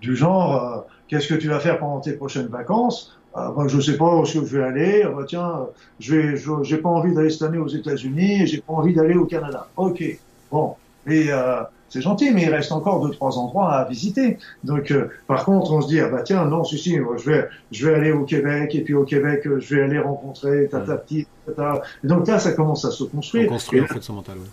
du 0.00 0.14
genre, 0.14 0.62
euh, 0.62 0.80
qu'est-ce 1.08 1.26
que 1.26 1.34
tu 1.34 1.48
vas 1.48 1.58
faire 1.58 1.78
pendant 1.78 2.00
tes 2.00 2.12
prochaines 2.12 2.48
vacances? 2.48 3.18
Euh, 3.36 3.50
ben, 3.56 3.66
Je 3.66 3.80
sais 3.80 3.96
pas 3.96 4.14
où 4.16 4.24
je 4.24 4.40
vais 4.40 4.62
aller. 4.62 5.04
Ben, 5.04 5.24
tiens, 5.26 5.66
je 6.00 6.14
vais, 6.14 6.36
j'ai 6.62 6.76
pas 6.78 6.88
envie 6.90 7.14
d'aller 7.14 7.30
cette 7.30 7.42
année 7.42 7.58
aux 7.58 7.68
États-Unis, 7.68 8.46
j'ai 8.46 8.60
pas 8.60 8.74
envie 8.74 8.94
d'aller 8.94 9.14
au 9.14 9.24
Canada. 9.24 9.68
Ok, 9.76 10.04
bon. 10.50 10.74
Et 11.06 11.32
euh, 11.32 11.62
c'est 11.88 12.00
gentil, 12.00 12.32
mais 12.32 12.42
il 12.42 12.50
reste 12.50 12.72
encore 12.72 13.06
deux 13.06 13.12
trois 13.12 13.38
endroits 13.38 13.72
à 13.72 13.84
visiter. 13.88 14.38
Donc, 14.64 14.90
euh, 14.90 15.08
par 15.26 15.44
contre, 15.44 15.72
on 15.72 15.80
se 15.80 15.88
dit 15.88 16.00
ah 16.00 16.08
bah 16.08 16.22
tiens 16.22 16.44
non, 16.44 16.64
si 16.64 16.78
si, 16.78 16.96
je 16.96 17.30
vais 17.30 17.48
je 17.72 17.86
vais 17.86 17.94
aller 17.94 18.12
au 18.12 18.24
Québec 18.24 18.74
et 18.74 18.82
puis 18.82 18.94
au 18.94 19.04
Québec 19.04 19.46
euh, 19.46 19.60
je 19.60 19.74
vais 19.74 19.82
aller 19.82 19.98
rencontrer 19.98 20.68
tata 20.68 20.96
petite. 20.96 21.28
Tata. 21.46 21.82
Et 22.04 22.06
donc 22.06 22.26
là, 22.26 22.38
ça 22.38 22.52
commence 22.52 22.84
à 22.84 22.90
se 22.90 23.04
construire. 23.04 23.46
On 23.50 23.54
construit 23.54 23.80
en 23.80 23.86
fait 23.86 24.02
son 24.02 24.14
mental. 24.14 24.36
Oui. 24.38 24.48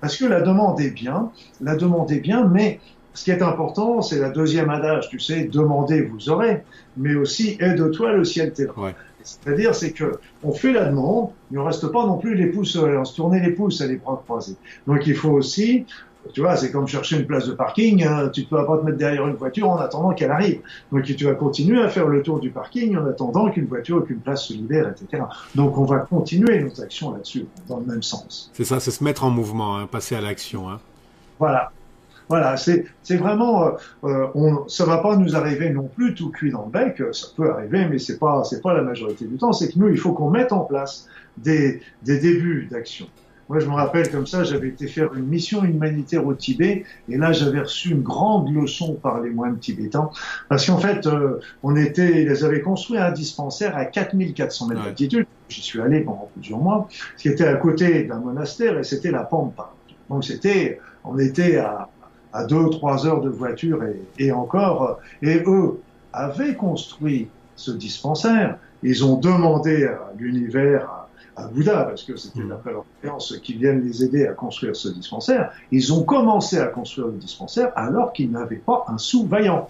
Parce 0.00 0.16
que 0.16 0.24
la 0.24 0.40
demande 0.40 0.80
est 0.80 0.90
bien, 0.90 1.30
la 1.60 1.76
demande 1.76 2.10
est 2.10 2.20
bien, 2.20 2.44
mais 2.44 2.80
ce 3.12 3.24
qui 3.24 3.30
est 3.30 3.42
important, 3.42 4.02
c'est 4.02 4.18
la 4.18 4.30
deuxième 4.30 4.70
adage, 4.70 5.08
tu 5.08 5.18
sais, 5.18 5.44
demandez, 5.44 6.02
vous 6.02 6.30
aurez, 6.30 6.62
mais 6.96 7.14
aussi 7.14 7.56
aide-toi, 7.60 8.12
le 8.12 8.24
ciel 8.24 8.52
t'aidera. 8.52 8.82
Ouais. 8.82 8.94
C'est-à-dire, 9.22 9.74
c'est 9.74 9.92
que 9.92 10.18
on 10.42 10.52
fait 10.52 10.72
la 10.72 10.86
demande, 10.86 11.30
mais 11.50 11.58
on 11.58 11.64
reste 11.64 11.86
pas 11.88 12.06
non 12.06 12.16
plus 12.16 12.34
les 12.34 12.46
pouces, 12.46 12.76
euh, 12.76 12.98
on 12.98 13.04
se 13.04 13.14
tourner 13.16 13.40
les 13.40 13.50
pouces 13.52 13.80
à 13.82 13.86
les 13.86 13.96
bras 13.96 14.22
croisés. 14.24 14.56
Donc, 14.86 15.06
il 15.06 15.14
faut 15.14 15.30
aussi 15.30 15.84
tu 16.32 16.40
vois, 16.40 16.56
c'est 16.56 16.70
comme 16.70 16.86
chercher 16.86 17.18
une 17.18 17.26
place 17.26 17.46
de 17.46 17.52
parking. 17.52 18.04
Hein. 18.04 18.28
Tu 18.32 18.42
ne 18.42 18.46
peux 18.46 18.64
pas 18.64 18.78
te 18.78 18.84
mettre 18.84 18.98
derrière 18.98 19.26
une 19.26 19.36
voiture 19.36 19.70
en 19.70 19.78
attendant 19.78 20.12
qu'elle 20.12 20.30
arrive. 20.30 20.60
Donc 20.92 21.04
tu 21.04 21.24
vas 21.24 21.34
continuer 21.34 21.80
à 21.82 21.88
faire 21.88 22.06
le 22.06 22.22
tour 22.22 22.40
du 22.40 22.50
parking 22.50 22.96
en 22.96 23.06
attendant 23.06 23.50
qu'une 23.50 23.66
voiture 23.66 23.98
ou 23.98 24.00
qu'une 24.00 24.20
place 24.20 24.44
se 24.44 24.52
libère, 24.52 24.88
etc. 24.88 25.24
Donc 25.54 25.78
on 25.78 25.84
va 25.84 25.98
continuer 25.98 26.62
nos 26.62 26.80
actions 26.80 27.12
là-dessus, 27.12 27.46
dans 27.68 27.78
le 27.78 27.86
même 27.86 28.02
sens. 28.02 28.50
C'est 28.54 28.64
ça, 28.64 28.80
c'est 28.80 28.90
se 28.90 29.02
mettre 29.02 29.24
en 29.24 29.30
mouvement, 29.30 29.78
hein, 29.78 29.86
passer 29.86 30.14
à 30.14 30.20
l'action. 30.20 30.70
Hein. 30.70 30.80
Voilà. 31.38 31.72
Voilà, 32.28 32.56
c'est 32.56 32.86
vraiment, 33.16 33.66
euh, 33.66 33.70
euh, 34.04 34.26
on, 34.36 34.68
ça 34.68 34.84
va 34.84 34.98
pas 34.98 35.16
nous 35.16 35.34
arriver 35.34 35.70
non 35.70 35.88
plus 35.88 36.14
tout 36.14 36.30
cuit 36.30 36.52
dans 36.52 36.64
le 36.64 36.70
bec. 36.70 37.02
Ça 37.12 37.26
peut 37.36 37.50
arriver, 37.50 37.88
mais 37.90 37.98
c'est 37.98 38.20
pas 38.20 38.44
c'est 38.44 38.62
pas 38.62 38.72
la 38.72 38.82
majorité 38.82 39.24
du 39.24 39.36
temps. 39.36 39.52
C'est 39.52 39.72
que 39.72 39.76
nous, 39.76 39.88
il 39.88 39.98
faut 39.98 40.12
qu'on 40.12 40.30
mette 40.30 40.52
en 40.52 40.60
place 40.60 41.08
des, 41.38 41.82
des 42.04 42.20
débuts 42.20 42.68
d'action. 42.70 43.08
Moi, 43.50 43.58
je 43.58 43.66
me 43.66 43.74
rappelle 43.74 44.08
comme 44.12 44.28
ça, 44.28 44.44
j'avais 44.44 44.68
été 44.68 44.86
faire 44.86 45.12
une 45.12 45.26
mission 45.26 45.64
humanitaire 45.64 46.24
au 46.24 46.34
Tibet, 46.34 46.84
et 47.08 47.16
là, 47.16 47.32
j'avais 47.32 47.58
reçu 47.58 47.90
une 47.90 48.02
grande 48.02 48.54
leçon 48.54 48.94
par 48.94 49.20
les 49.20 49.30
moines 49.30 49.58
tibétains, 49.58 50.08
parce 50.48 50.66
qu'en 50.66 50.78
fait, 50.78 51.04
euh, 51.08 51.40
on 51.64 51.74
était, 51.74 52.22
ils 52.22 52.44
avaient 52.44 52.60
construit 52.60 52.98
un 52.98 53.10
dispensaire 53.10 53.76
à 53.76 53.86
4400 53.86 54.68
mètres 54.68 54.84
d'altitude. 54.84 55.26
J'y 55.48 55.62
suis 55.62 55.80
allé 55.80 56.02
pendant 56.02 56.30
plusieurs 56.32 56.60
mois, 56.60 56.86
ce 57.16 57.22
qui 57.22 57.28
était 57.28 57.48
à 57.48 57.56
côté 57.56 58.04
d'un 58.04 58.20
monastère, 58.20 58.78
et 58.78 58.84
c'était 58.84 59.10
la 59.10 59.24
Pampa. 59.24 59.72
Donc, 60.08 60.22
c'était, 60.22 60.78
on 61.02 61.18
était 61.18 61.56
à, 61.56 61.88
à 62.32 62.44
deux, 62.44 62.70
trois 62.70 63.04
heures 63.04 63.20
de 63.20 63.30
voiture 63.30 63.82
et, 63.82 64.00
et 64.26 64.30
encore, 64.30 65.00
et 65.22 65.42
eux 65.44 65.80
avaient 66.12 66.54
construit 66.54 67.26
ce 67.56 67.72
dispensaire. 67.72 68.58
Ils 68.84 69.04
ont 69.04 69.16
demandé 69.16 69.86
à 69.86 70.12
l'univers, 70.16 70.99
à 71.44 71.48
Bouddha, 71.48 71.84
parce 71.84 72.02
que 72.02 72.16
c'était 72.16 72.42
d'après 72.42 72.72
leur 72.72 72.84
croyance 73.00 73.36
qui 73.42 73.54
viennent 73.54 73.84
les 73.84 74.04
aider 74.04 74.26
à 74.26 74.32
construire 74.32 74.76
ce 74.76 74.88
dispensaire, 74.88 75.52
ils 75.70 75.92
ont 75.92 76.02
commencé 76.02 76.58
à 76.58 76.66
construire 76.66 77.08
le 77.08 77.18
dispensaire 77.18 77.72
alors 77.76 78.12
qu'ils 78.12 78.30
n'avaient 78.30 78.56
pas 78.56 78.84
un 78.88 78.98
sou 78.98 79.26
vaillant. 79.26 79.68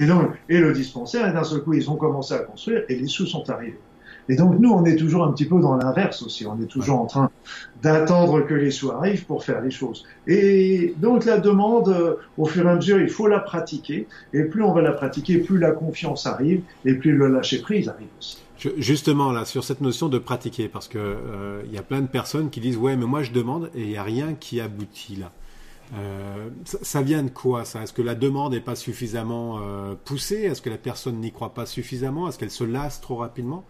Et 0.00 0.06
donc, 0.06 0.32
et 0.48 0.58
le 0.58 0.72
dispensaire, 0.72 1.28
et 1.28 1.32
d'un 1.32 1.44
seul 1.44 1.62
coup, 1.62 1.74
ils 1.74 1.88
ont 1.90 1.96
commencé 1.96 2.34
à 2.34 2.38
construire 2.38 2.82
et 2.88 2.96
les 2.96 3.06
sous 3.06 3.26
sont 3.26 3.48
arrivés. 3.48 3.78
Et 4.28 4.36
donc 4.36 4.58
nous, 4.58 4.70
on 4.70 4.84
est 4.84 4.96
toujours 4.96 5.24
un 5.24 5.32
petit 5.32 5.44
peu 5.44 5.60
dans 5.60 5.76
l'inverse 5.76 6.22
aussi. 6.22 6.46
On 6.46 6.60
est 6.60 6.66
toujours 6.66 7.00
en 7.00 7.06
train 7.06 7.30
d'attendre 7.82 8.40
que 8.40 8.54
les 8.54 8.70
sous 8.70 8.90
arrivent 8.90 9.26
pour 9.26 9.44
faire 9.44 9.60
les 9.60 9.70
choses. 9.70 10.04
Et 10.26 10.94
donc 10.98 11.24
la 11.26 11.38
demande, 11.38 11.88
euh, 11.90 12.16
au 12.38 12.46
fur 12.46 12.66
et 12.66 12.70
à 12.70 12.74
mesure, 12.74 13.00
il 13.00 13.10
faut 13.10 13.26
la 13.26 13.40
pratiquer. 13.40 14.06
Et 14.32 14.44
plus 14.44 14.62
on 14.62 14.72
va 14.72 14.80
la 14.80 14.92
pratiquer, 14.92 15.38
plus 15.38 15.58
la 15.58 15.72
confiance 15.72 16.26
arrive 16.26 16.62
et 16.84 16.94
plus 16.94 17.12
le 17.12 17.28
lâcher 17.28 17.60
prise 17.60 17.88
arrive 17.88 18.08
aussi. 18.18 18.43
Justement 18.56 19.32
là 19.32 19.44
sur 19.44 19.64
cette 19.64 19.80
notion 19.80 20.08
de 20.08 20.18
pratiquer, 20.18 20.68
parce 20.68 20.88
que 20.88 20.98
euh, 20.98 21.62
y 21.70 21.78
a 21.78 21.82
plein 21.82 22.00
de 22.00 22.06
personnes 22.06 22.50
qui 22.50 22.60
disent 22.60 22.76
ouais 22.76 22.96
mais 22.96 23.04
moi 23.04 23.22
je 23.22 23.32
demande 23.32 23.70
et 23.74 23.82
il 23.82 23.88
n'y 23.88 23.96
a 23.96 24.02
rien 24.02 24.34
qui 24.34 24.60
aboutit 24.60 25.16
là. 25.16 25.32
Euh, 25.98 26.48
ça, 26.64 27.02
vient 27.02 27.22
de 27.22 27.28
quoi 27.28 27.66
ça? 27.66 27.82
Est-ce 27.82 27.92
que 27.92 28.00
la 28.00 28.14
demande 28.14 28.52
n'est 28.52 28.60
pas 28.60 28.74
suffisamment 28.74 29.60
poussée? 30.04 30.42
Est-ce 30.42 30.62
que 30.62 30.70
la 30.70 30.78
personne 30.78 31.20
n'y 31.20 31.30
croit 31.30 31.52
pas 31.52 31.66
suffisamment? 31.66 32.26
Est-ce 32.26 32.38
qu'elle 32.38 32.50
se 32.50 32.64
lasse 32.64 33.02
trop 33.02 33.16
rapidement? 33.16 33.64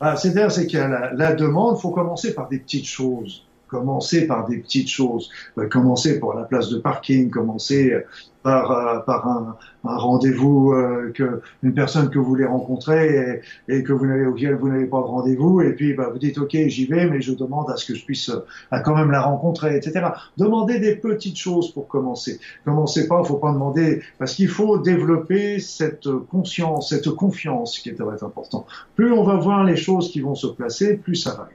Ah, 0.00 0.16
C'est-à-dire, 0.16 0.50
c'est 0.50 0.66
qu'il 0.66 0.78
a 0.78 0.88
la, 0.88 1.12
la 1.12 1.34
demande, 1.34 1.76
il 1.78 1.82
faut 1.82 1.90
commencer 1.90 2.34
par 2.34 2.48
des 2.48 2.58
petites 2.58 2.86
choses. 2.86 3.44
Commencer 3.68 4.26
par 4.26 4.48
des 4.48 4.58
petites 4.58 4.88
choses. 4.88 5.30
Euh, 5.58 5.68
commencer 5.68 6.18
par 6.18 6.34
la 6.34 6.44
place 6.44 6.68
de 6.70 6.78
parking, 6.78 7.30
commencer 7.30 7.94
par, 8.42 8.70
euh, 8.70 8.98
par 9.00 9.26
un, 9.28 9.56
un 9.84 9.96
rendez-vous 9.96 10.72
euh, 10.72 11.12
que 11.14 11.40
une 11.62 11.74
personne 11.74 12.08
que 12.10 12.18
vous 12.18 12.24
voulez 12.24 12.44
rencontrer 12.44 13.42
et, 13.68 13.76
et 13.76 13.82
que 13.82 13.92
vous 13.92 14.06
n'avez 14.06 14.26
auquel 14.26 14.54
vous 14.54 14.68
n'avez 14.68 14.86
pas 14.86 14.98
de 14.98 15.04
rendez-vous 15.04 15.60
et 15.60 15.72
puis 15.74 15.94
bah, 15.94 16.08
vous 16.10 16.18
dites 16.18 16.38
ok 16.38 16.56
j'y 16.66 16.86
vais 16.86 17.08
mais 17.08 17.20
je 17.20 17.32
demande 17.32 17.70
à 17.70 17.76
ce 17.76 17.86
que 17.86 17.94
je 17.94 18.04
puisse 18.04 18.30
euh, 18.30 18.40
à 18.70 18.80
quand 18.80 18.94
même 18.94 19.10
la 19.10 19.22
rencontrer 19.22 19.76
etc. 19.76 20.06
Demandez 20.36 20.78
des 20.78 20.96
petites 20.96 21.36
choses 21.36 21.72
pour 21.72 21.88
commencer. 21.88 22.40
Commencez 22.64 23.08
pas, 23.08 23.22
faut 23.24 23.36
pas 23.36 23.52
demander 23.52 24.02
parce 24.18 24.34
qu'il 24.34 24.48
faut 24.48 24.78
développer 24.78 25.58
cette 25.58 26.08
conscience, 26.30 26.90
cette 26.90 27.10
confiance 27.10 27.78
qui 27.78 27.90
est 27.90 27.94
très 27.94 28.24
important. 28.24 28.66
Plus 28.94 29.12
on 29.12 29.24
va 29.24 29.36
voir 29.36 29.64
les 29.64 29.76
choses 29.76 30.10
qui 30.10 30.20
vont 30.20 30.34
se 30.34 30.46
placer, 30.46 30.96
plus 30.96 31.16
ça 31.16 31.34
va. 31.34 31.48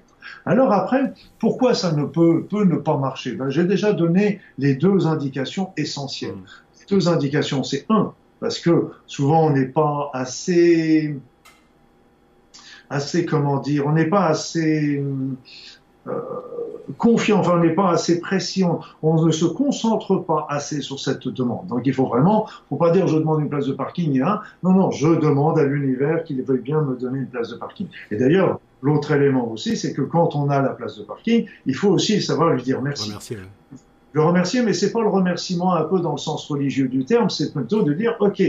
Alors 0.45 0.71
après, 0.71 1.13
pourquoi 1.39 1.73
ça 1.73 1.91
ne 1.91 2.05
peut, 2.05 2.45
peut 2.49 2.63
ne 2.65 2.77
pas 2.77 2.97
marcher? 2.97 3.33
Ben, 3.33 3.49
J'ai 3.49 3.65
déjà 3.65 3.93
donné 3.93 4.39
les 4.57 4.75
deux 4.75 5.07
indications 5.07 5.71
essentielles. 5.77 6.35
Mmh 6.35 6.63
deux 6.89 7.07
indications. 7.07 7.63
C'est 7.63 7.85
un, 7.89 8.13
parce 8.39 8.59
que 8.59 8.91
souvent 9.05 9.47
on 9.47 9.49
n'est 9.51 9.67
pas 9.67 10.09
assez, 10.13 11.15
assez 12.89 13.25
comment 13.25 13.59
dire, 13.59 13.87
on 13.87 13.93
n'est 13.93 14.09
pas 14.09 14.27
assez 14.27 14.97
euh, 14.97 15.35
confiant, 16.97 17.39
enfin 17.39 17.53
on 17.55 17.59
n'est 17.59 17.73
pas 17.73 17.91
assez 17.91 18.19
précis, 18.19 18.63
on, 19.01 19.25
ne 19.25 19.31
se 19.31 19.45
concentre 19.45 20.17
pas 20.17 20.45
assez 20.49 20.81
sur 20.81 20.99
cette 20.99 21.27
demande. 21.27 21.67
Donc 21.67 21.81
il 21.85 21.93
faut 21.93 22.07
vraiment, 22.07 22.47
faut 22.69 22.75
pas 22.75 22.91
dire 22.91 23.07
je 23.07 23.17
demande 23.17 23.41
une 23.41 23.49
place 23.49 23.67
de 23.67 23.73
parking, 23.73 24.21
hein. 24.21 24.41
non 24.63 24.73
non, 24.73 24.91
je 24.91 25.07
demande 25.07 25.59
à 25.59 25.63
l'univers 25.63 26.23
qu'il 26.23 26.41
veuille 26.41 26.61
bien 26.61 26.81
me 26.81 26.95
donner 26.95 27.19
une 27.19 27.27
place 27.27 27.49
de 27.49 27.55
parking. 27.55 27.87
Et 28.11 28.17
d'ailleurs, 28.17 28.59
l'autre 28.81 29.11
élément 29.11 29.49
aussi, 29.49 29.77
c'est 29.77 29.93
que 29.93 30.01
quand 30.01 30.35
on 30.35 30.49
a 30.49 30.61
la 30.61 30.69
place 30.69 30.97
de 30.97 31.03
parking, 31.03 31.45
il 31.65 31.75
faut 31.75 31.89
aussi 31.89 32.21
savoir 32.21 32.49
lui 32.53 32.63
dire 32.63 32.81
merci. 32.81 33.09
Remercier, 33.09 33.37
le 34.13 34.21
remercier, 34.21 34.61
mais 34.61 34.73
c'est 34.73 34.91
pas 34.91 35.01
le 35.01 35.09
remerciement 35.09 35.73
un 35.73 35.83
peu 35.83 35.99
dans 35.99 36.11
le 36.11 36.19
sens 36.19 36.47
religieux 36.47 36.87
du 36.87 37.03
terme, 37.03 37.29
c'est 37.29 37.51
plutôt 37.51 37.81
de 37.81 37.93
dire, 37.93 38.15
OK, 38.19 38.43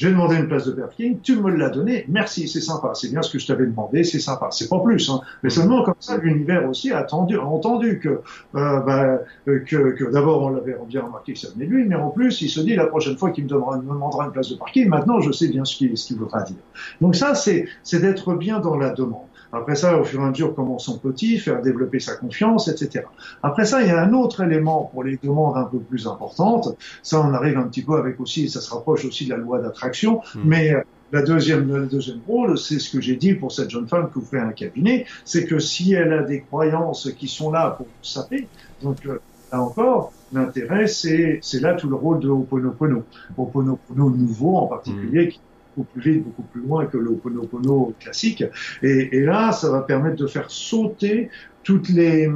j'ai 0.00 0.08
demandé 0.08 0.36
une 0.36 0.48
place 0.48 0.64
de 0.64 0.72
parking, 0.72 1.20
tu 1.20 1.36
me 1.36 1.50
l'as 1.50 1.68
donné, 1.68 2.06
merci, 2.08 2.48
c'est 2.48 2.62
sympa, 2.62 2.92
c'est 2.94 3.10
bien 3.10 3.20
ce 3.20 3.30
que 3.30 3.38
je 3.38 3.46
t'avais 3.46 3.66
demandé, 3.66 4.02
c'est 4.02 4.18
sympa, 4.18 4.48
c'est 4.50 4.70
pas 4.70 4.80
plus, 4.80 5.10
hein. 5.10 5.20
mais 5.42 5.50
seulement 5.50 5.84
comme 5.84 5.92
ça, 6.00 6.16
l'univers 6.16 6.66
aussi 6.66 6.90
a, 6.90 7.00
a 7.00 7.14
entendu 7.14 7.98
que, 7.98 8.08
euh, 8.08 8.80
bah, 8.80 9.18
que, 9.44 9.60
que 9.66 10.10
d'abord 10.10 10.40
on 10.40 10.48
l'avait 10.48 10.74
bien 10.88 11.02
remarqué 11.02 11.34
que 11.34 11.38
ça 11.38 11.48
venait 11.52 11.66
de 11.66 11.70
lui, 11.70 11.84
mais 11.84 11.96
en 11.96 12.08
plus 12.08 12.40
il 12.40 12.48
se 12.48 12.60
dit 12.60 12.74
la 12.76 12.86
prochaine 12.86 13.18
fois 13.18 13.30
qu'il 13.30 13.44
me, 13.44 13.50
me 13.50 13.92
demandera 13.92 14.24
une 14.24 14.32
place 14.32 14.48
de 14.48 14.56
parking, 14.56 14.88
maintenant 14.88 15.20
je 15.20 15.32
sais 15.32 15.48
bien 15.48 15.66
ce 15.66 15.76
qu'il 15.76 15.98
ce 15.98 16.06
qu'il 16.06 16.16
voudra 16.16 16.44
dire. 16.44 16.56
Donc 17.02 17.14
ça, 17.14 17.34
c'est 17.34 17.68
d'être 17.92 18.32
bien 18.34 18.58
dans 18.58 18.78
la 18.78 18.90
demande. 18.90 19.29
Après 19.52 19.74
ça, 19.74 19.98
au 19.98 20.04
fur 20.04 20.20
et 20.20 20.24
à 20.24 20.30
mesure, 20.30 20.54
commençons 20.54 20.98
petit, 20.98 21.38
faire 21.38 21.60
développer 21.60 21.98
sa 21.98 22.14
confiance, 22.16 22.68
etc. 22.68 23.04
Après 23.42 23.64
ça, 23.64 23.82
il 23.82 23.88
y 23.88 23.90
a 23.90 24.00
un 24.00 24.12
autre 24.12 24.42
élément 24.42 24.88
pour 24.92 25.02
les 25.02 25.18
demandes 25.22 25.56
un 25.56 25.64
peu 25.64 25.78
plus 25.78 26.06
importantes. 26.06 26.76
Ça, 27.02 27.20
on 27.20 27.34
arrive 27.34 27.58
un 27.58 27.64
petit 27.64 27.82
peu 27.82 27.96
avec 27.96 28.20
aussi, 28.20 28.48
ça 28.48 28.60
se 28.60 28.72
rapproche 28.72 29.04
aussi 29.04 29.24
de 29.24 29.30
la 29.30 29.36
loi 29.36 29.58
d'attraction, 29.58 30.20
hmm. 30.34 30.40
mais 30.44 30.72
euh, 30.72 30.80
la 31.12 31.22
deuxième, 31.22 31.66
le 31.72 31.86
deuxième 31.86 32.20
rôle, 32.28 32.56
c'est 32.56 32.78
ce 32.78 32.90
que 32.90 33.00
j'ai 33.00 33.16
dit 33.16 33.34
pour 33.34 33.50
cette 33.50 33.70
jeune 33.70 33.88
femme 33.88 34.08
que 34.10 34.20
vous 34.20 34.24
faites 34.24 34.40
un 34.40 34.52
cabinet, 34.52 35.06
c'est 35.24 35.44
que 35.44 35.58
si 35.58 35.92
elle 35.92 36.12
a 36.12 36.22
des 36.22 36.42
croyances 36.42 37.10
qui 37.18 37.26
sont 37.26 37.50
là 37.50 37.70
pour 37.70 37.86
vous 37.86 38.04
saper, 38.04 38.46
donc 38.82 39.04
euh, 39.06 39.18
là 39.50 39.60
encore, 39.60 40.12
l'intérêt, 40.32 40.86
c'est, 40.86 41.40
c'est 41.42 41.60
là 41.60 41.74
tout 41.74 41.88
le 41.88 41.96
rôle 41.96 42.20
de 42.20 42.28
Ho'oponopono. 42.28 43.02
Ho'oponopono 43.36 44.10
nouveau 44.10 44.58
en 44.58 44.66
particulier, 44.68 45.26
hmm. 45.26 45.30
qui 45.30 45.40
beaucoup 45.80 46.00
plus 46.00 46.12
vite, 46.12 46.24
beaucoup 46.24 46.42
plus 46.42 46.60
loin 46.60 46.86
que 46.86 46.98
le 46.98 47.10
Ho'oponopono 47.10 47.94
classique. 47.98 48.44
Et, 48.82 49.16
et, 49.16 49.20
là, 49.20 49.52
ça 49.52 49.70
va 49.70 49.80
permettre 49.82 50.16
de 50.16 50.26
faire 50.26 50.50
sauter 50.50 51.30
toutes 51.62 51.88
les, 51.88 52.30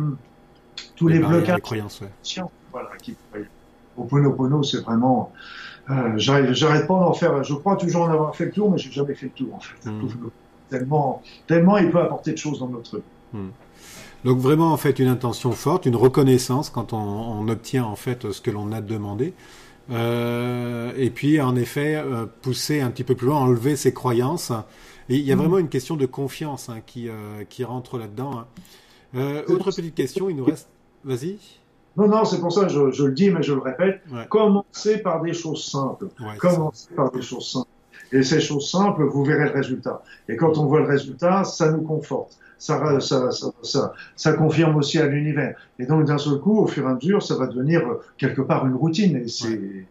tous 0.96 1.08
les, 1.08 1.18
blocages. 1.18 1.56
Les 1.56 1.60
croyances, 1.60 2.00
ouais. 2.00 2.42
Voilà, 2.72 2.90
qui, 3.00 3.16
Ho'oponopono, 3.96 4.62
c'est 4.62 4.80
vraiment, 4.80 5.32
euh, 5.90 6.12
j'arrête 6.16 6.86
pas 6.86 6.94
d'en 6.94 7.12
faire, 7.12 7.44
je 7.44 7.54
crois 7.54 7.76
toujours 7.76 8.02
en 8.02 8.10
avoir 8.10 8.34
fait 8.34 8.46
le 8.46 8.52
tour, 8.52 8.70
mais 8.70 8.78
j'ai 8.78 8.90
jamais 8.90 9.14
fait 9.14 9.26
le 9.26 9.32
tour, 9.32 9.54
en 9.54 9.60
fait. 9.60 9.90
Hmm. 9.90 10.08
Tellement, 10.70 11.22
tellement 11.46 11.76
il 11.76 11.90
peut 11.90 12.00
apporter 12.00 12.32
de 12.32 12.38
choses 12.38 12.58
dans 12.58 12.68
notre 12.68 12.96
vie. 12.96 13.02
Hmm. 13.32 13.50
Donc 14.24 14.38
vraiment 14.38 14.72
en 14.72 14.78
fait 14.78 14.98
une 14.98 15.08
intention 15.08 15.52
forte, 15.52 15.84
une 15.84 15.96
reconnaissance 15.96 16.70
quand 16.70 16.94
on, 16.94 16.96
on 16.96 17.46
obtient 17.48 17.84
en 17.84 17.94
fait 17.94 18.32
ce 18.32 18.40
que 18.40 18.50
l'on 18.50 18.72
a 18.72 18.80
demandé. 18.80 19.34
Euh, 19.90 20.92
et 20.96 21.10
puis, 21.10 21.40
en 21.40 21.56
effet, 21.56 21.96
euh, 21.96 22.26
pousser 22.42 22.80
un 22.80 22.90
petit 22.90 23.04
peu 23.04 23.14
plus 23.14 23.26
loin, 23.26 23.36
enlever 23.36 23.76
ses 23.76 23.92
croyances. 23.92 24.52
Et 25.08 25.16
il 25.16 25.24
y 25.24 25.32
a 25.32 25.36
mm. 25.36 25.38
vraiment 25.38 25.58
une 25.58 25.68
question 25.68 25.96
de 25.96 26.06
confiance 26.06 26.68
hein, 26.68 26.80
qui, 26.84 27.08
euh, 27.08 27.44
qui 27.48 27.64
rentre 27.64 27.98
là-dedans. 27.98 28.44
Hein. 29.14 29.42
Autre 29.48 29.70
petite 29.70 29.94
question, 29.94 30.28
il 30.28 30.36
nous 30.36 30.44
reste. 30.44 30.68
Vas-y. 31.04 31.38
Non, 31.96 32.08
non, 32.08 32.24
c'est 32.24 32.40
pour 32.40 32.52
ça 32.52 32.62
que 32.64 32.70
je, 32.70 32.90
je, 32.90 33.04
le 33.04 33.12
dis, 33.12 33.30
mais 33.30 33.42
je 33.42 33.52
le 33.52 33.60
répète. 33.60 34.00
Commencez 34.28 34.98
par 34.98 35.22
des 35.22 35.32
choses 35.32 35.64
simples. 35.64 36.08
Commencez 36.38 36.92
par 36.94 37.12
des 37.12 37.22
choses 37.22 37.52
simples. 37.52 37.68
Et 38.12 38.22
ces 38.22 38.40
choses 38.40 38.70
simples, 38.70 39.04
vous 39.04 39.24
verrez 39.24 39.44
le 39.44 39.52
résultat. 39.52 40.02
Et 40.28 40.36
quand 40.36 40.58
on 40.58 40.66
voit 40.66 40.80
le 40.80 40.86
résultat, 40.86 41.44
ça 41.44 41.70
nous 41.70 41.82
conforte 41.82 42.38
ça, 42.58 43.00
ça, 43.00 43.30
ça, 43.30 43.92
ça, 44.16 44.32
confirme 44.32 44.76
aussi 44.76 44.98
à 44.98 45.06
l'univers. 45.06 45.56
Et 45.78 45.86
donc, 45.86 46.04
d'un 46.06 46.18
seul 46.18 46.38
coup, 46.38 46.58
au 46.58 46.66
fur 46.66 46.86
et 46.86 46.90
à 46.90 46.94
mesure, 46.94 47.22
ça 47.22 47.36
va 47.36 47.46
devenir 47.46 47.80
euh, 47.80 48.02
quelque 48.16 48.40
part 48.40 48.66
une 48.66 48.74
routine 48.74 49.16
et 49.16 49.28
c'est, 49.28 49.86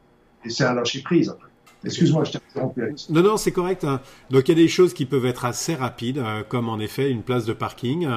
et 0.46 0.50
c'est 0.50 0.63
un 0.63 0.74
lâcher 0.74 1.01
prise 1.01 1.29
après. 1.29 1.48
Excuse-moi, 1.86 2.24
je 2.24 2.32
t'ai 2.32 2.39
interrompu. 2.50 2.96
Non, 3.10 3.22
non, 3.22 3.38
c'est 3.38 3.51
correct. 3.51 3.84
Hein. 3.84 4.00
Donc, 4.29 4.48
il 4.48 4.58
y 4.58 4.60
a 4.60 4.63
des 4.63 4.70
choses 4.70 4.93
qui 4.93 5.05
peuvent 5.05 5.25
être 5.25 5.46
assez 5.46 5.75
rapides, 5.75 6.17
euh, 6.17 6.43
comme 6.48 6.70
en 6.70 6.79
effet 6.79 7.12
une 7.12 7.24
place 7.24 7.46
de 7.46 7.53
parking. 7.53 8.08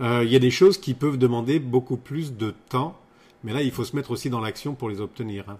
Euh, 0.00 0.22
il 0.24 0.32
y 0.32 0.36
a 0.36 0.38
des 0.38 0.50
choses 0.50 0.78
qui 0.78 0.94
peuvent 0.94 1.18
demander 1.18 1.58
beaucoup 1.58 1.96
plus 1.96 2.36
de 2.36 2.54
temps, 2.68 2.96
mais 3.44 3.52
là, 3.52 3.62
il 3.62 3.70
faut 3.70 3.84
se 3.84 3.94
mettre 3.96 4.10
aussi 4.10 4.30
dans 4.30 4.40
l'action 4.40 4.74
pour 4.74 4.88
les 4.88 5.00
obtenir. 5.00 5.44
Il 5.46 5.50
hein. 5.52 5.58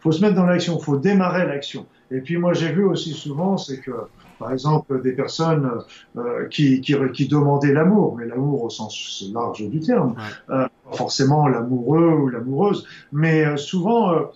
faut 0.00 0.12
se 0.12 0.20
mettre 0.20 0.34
dans 0.34 0.46
l'action, 0.46 0.78
il 0.78 0.84
faut 0.84 0.96
démarrer 0.96 1.46
l'action. 1.46 1.86
Et 2.10 2.20
puis, 2.20 2.36
moi, 2.38 2.54
j'ai 2.54 2.72
vu 2.72 2.84
aussi 2.84 3.12
souvent, 3.12 3.56
c'est 3.56 3.80
que 3.80 3.92
par 4.40 4.52
exemple, 4.52 5.02
des 5.02 5.12
personnes 5.12 5.70
euh, 6.16 6.48
qui, 6.48 6.80
qui, 6.80 6.96
qui, 7.12 7.28
demandaient 7.28 7.74
l'amour, 7.74 8.16
mais 8.16 8.26
l'amour 8.26 8.64
au 8.64 8.70
sens 8.70 9.22
large 9.32 9.68
du 9.68 9.80
terme, 9.80 10.14
euh, 10.48 10.66
forcément 10.92 11.46
l'amoureux 11.46 12.08
ou 12.08 12.28
l'amoureuse, 12.28 12.86
mais 13.12 13.44
euh, 13.44 13.56
souvent 13.56 14.30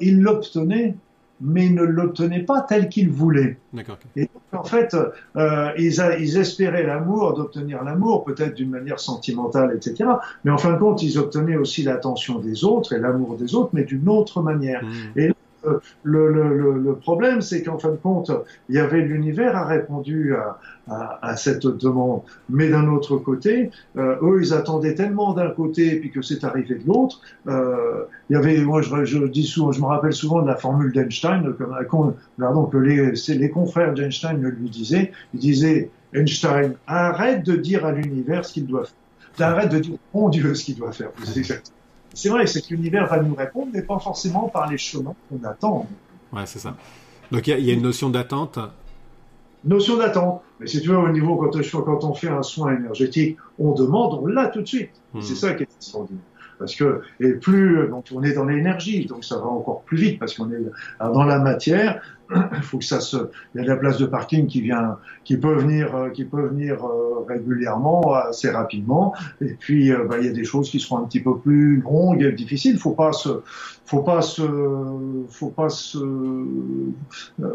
ils 0.00 0.20
l'obtenaient, 0.20 0.96
mais 1.40 1.66
ils 1.66 1.74
ne 1.74 1.82
l'obtenaient 1.82 2.42
pas 2.42 2.62
tel 2.62 2.88
qu'ils 2.88 3.10
voulaient. 3.10 3.58
Et 4.16 4.22
donc, 4.22 4.60
en 4.60 4.64
fait, 4.64 4.96
ils, 5.78 6.00
a, 6.00 6.18
ils 6.18 6.38
espéraient 6.38 6.82
l'amour, 6.82 7.34
d'obtenir 7.34 7.84
l'amour, 7.84 8.24
peut-être 8.24 8.54
d'une 8.54 8.70
manière 8.70 8.98
sentimentale, 8.98 9.76
etc. 9.76 10.10
Mais 10.44 10.50
en 10.50 10.58
fin 10.58 10.72
de 10.72 10.78
compte, 10.78 11.02
ils 11.02 11.18
obtenaient 11.18 11.56
aussi 11.56 11.82
l'attention 11.82 12.38
des 12.38 12.64
autres 12.64 12.94
et 12.94 12.98
l'amour 12.98 13.36
des 13.36 13.54
autres, 13.54 13.70
mais 13.74 13.84
d'une 13.84 14.08
autre 14.08 14.40
manière. 14.40 14.82
Mmh. 14.82 15.18
Et 15.20 15.35
le, 16.02 16.78
le, 16.78 16.94
problème, 16.94 17.40
c'est 17.40 17.62
qu'en 17.62 17.78
fin 17.78 17.90
de 17.90 17.96
compte, 17.96 18.30
il 18.68 18.76
y 18.76 18.78
avait 18.78 19.00
l'univers 19.00 19.56
a 19.56 19.64
répondu 19.64 20.34
à, 20.88 21.36
cette 21.36 21.66
demande, 21.66 22.22
mais 22.48 22.68
d'un 22.68 22.86
autre 22.88 23.16
côté, 23.16 23.70
euh, 23.96 24.16
eux, 24.22 24.40
ils 24.40 24.54
attendaient 24.54 24.94
tellement 24.94 25.34
d'un 25.34 25.50
côté 25.50 25.96
puis 25.96 26.10
que 26.12 26.22
c'est 26.22 26.44
arrivé 26.44 26.76
de 26.76 26.86
l'autre. 26.86 27.20
Euh, 27.48 28.04
il 28.30 28.34
y 28.34 28.36
avait, 28.36 28.60
moi, 28.60 28.82
je, 28.82 29.26
dis 29.26 29.44
souvent, 29.44 29.72
je 29.72 29.80
me 29.80 29.86
rappelle 29.86 30.12
souvent 30.12 30.42
de 30.42 30.46
la 30.46 30.56
formule 30.56 30.92
d'Einstein, 30.92 31.54
comme, 31.88 32.14
pardon, 32.38 32.66
que 32.66 32.78
les, 32.78 33.50
confrères 33.50 33.94
d'Einstein 33.94 34.40
lui 34.40 34.70
disaient. 34.70 35.10
Il 35.34 35.40
disait, 35.40 35.90
Einstein, 36.14 36.74
arrête 36.86 37.44
de 37.44 37.56
dire 37.56 37.84
à 37.84 37.92
l'univers 37.92 38.44
ce 38.44 38.52
qu'il 38.52 38.66
doit 38.66 38.84
faire. 38.84 39.48
Arrête 39.48 39.70
de 39.70 39.78
dire, 39.80 39.98
mon 40.14 40.28
Dieu, 40.28 40.54
ce 40.54 40.64
qu'il 40.64 40.76
doit 40.76 40.92
faire. 40.92 41.10
C'est 41.24 41.62
c'est 42.14 42.28
vrai, 42.28 42.46
c'est 42.46 42.62
que 42.62 42.74
l'univers 42.74 43.06
va 43.08 43.20
nous 43.22 43.34
répondre, 43.34 43.68
mais 43.72 43.82
pas 43.82 43.98
forcément 43.98 44.48
par 44.48 44.70
les 44.70 44.78
chemins 44.78 45.14
qu'on 45.28 45.42
attend. 45.46 45.86
Ouais, 46.32 46.46
c'est 46.46 46.58
ça. 46.58 46.76
Donc 47.30 47.46
il 47.46 47.58
y, 47.60 47.70
a 47.70 47.74
une 47.74 47.82
notion 47.82 48.10
d'attente. 48.10 48.58
notion 49.64 49.96
d'attente. 49.96 50.42
Mais 50.60 50.66
si 50.66 50.80
tu 50.80 50.88
vois, 50.88 50.98
au 50.98 51.08
niveau, 51.08 51.36
quand, 51.36 51.50
quand 51.82 52.04
on 52.04 52.14
fait 52.14 52.28
un 52.28 52.42
soin 52.42 52.74
énergétique, 52.74 53.36
on 53.58 53.72
demande, 53.72 54.20
on 54.22 54.26
l'a 54.26 54.46
tout 54.46 54.62
de 54.62 54.66
suite. 54.66 54.90
Hmm. 55.12 55.20
C'est 55.20 55.34
ça 55.34 55.54
qui 55.54 55.64
est 55.64 55.68
extraordinaire. 55.76 56.22
Parce 56.58 56.74
que, 56.74 57.02
et 57.20 57.32
plus, 57.32 57.88
donc 57.88 58.06
on 58.14 58.22
est 58.22 58.32
dans 58.32 58.46
l'énergie, 58.46 59.04
donc 59.04 59.24
ça 59.24 59.36
va 59.36 59.46
encore 59.46 59.82
plus 59.82 59.98
vite 59.98 60.18
parce 60.18 60.34
qu'on 60.34 60.50
est 60.50 60.62
dans 61.00 61.24
la 61.24 61.38
matière, 61.38 62.00
il 62.30 62.62
faut 62.62 62.78
que 62.78 62.84
ça 62.84 63.00
se, 63.00 63.16
il 63.54 63.58
y 63.58 63.60
a 63.60 63.64
de 63.64 63.68
la 63.68 63.76
place 63.76 63.98
de 63.98 64.06
parking 64.06 64.46
qui 64.46 64.60
vient, 64.60 64.98
qui 65.24 65.36
peut 65.36 65.54
venir, 65.54 65.94
euh, 65.94 66.10
qui 66.10 66.24
peut 66.24 66.48
venir 66.48 66.84
euh, 66.84 67.24
régulièrement, 67.26 68.14
assez 68.14 68.50
rapidement. 68.50 69.14
Et 69.40 69.54
puis, 69.54 69.92
euh, 69.92 70.04
bah, 70.04 70.16
il 70.18 70.26
y 70.26 70.28
a 70.28 70.32
des 70.32 70.44
choses 70.44 70.70
qui 70.70 70.80
seront 70.80 70.98
un 70.98 71.04
petit 71.04 71.20
peu 71.20 71.38
plus 71.38 71.80
longues 71.80 72.22
et 72.22 72.32
difficiles. 72.32 72.78
Faut 72.78 72.92
pas 72.92 73.12
se, 73.12 73.40
faut 73.84 74.02
pas 74.02 74.22
se, 74.22 74.42
faut 75.28 75.50
pas 75.50 75.68
se, 75.68 75.98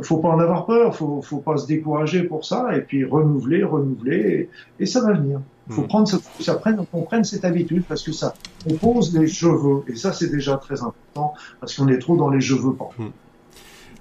faut 0.01 0.17
pas 0.17 0.29
en 0.29 0.39
avoir 0.39 0.65
peur. 0.65 0.95
Faut, 0.95 1.21
faut 1.21 1.39
pas 1.39 1.57
se 1.57 1.67
décourager 1.67 2.23
pour 2.23 2.45
ça. 2.45 2.75
Et 2.75 2.81
puis 2.81 3.03
renouveler, 3.03 3.63
renouveler, 3.63 4.49
et, 4.79 4.85
ça 4.85 5.01
va 5.01 5.13
venir. 5.13 5.41
Faut 5.69 5.83
hmm. 5.83 5.87
prendre, 5.87 6.07
ça 6.39 6.55
prenne, 6.55 6.85
qu'on 6.91 7.03
prenne 7.03 7.23
cette 7.23 7.45
habitude 7.45 7.83
parce 7.87 8.03
que 8.03 8.11
ça, 8.11 8.33
on 8.69 8.73
pose 8.73 9.17
les 9.17 9.27
cheveux. 9.27 9.83
Et 9.87 9.95
ça, 9.95 10.11
c'est 10.11 10.29
déjà 10.29 10.57
très 10.57 10.81
important 10.81 11.33
parce 11.59 11.75
qu'on 11.75 11.87
est 11.87 11.99
trop 11.99 12.17
dans 12.17 12.29
les 12.29 12.41
cheveux 12.41 12.73
pas. 12.73 12.89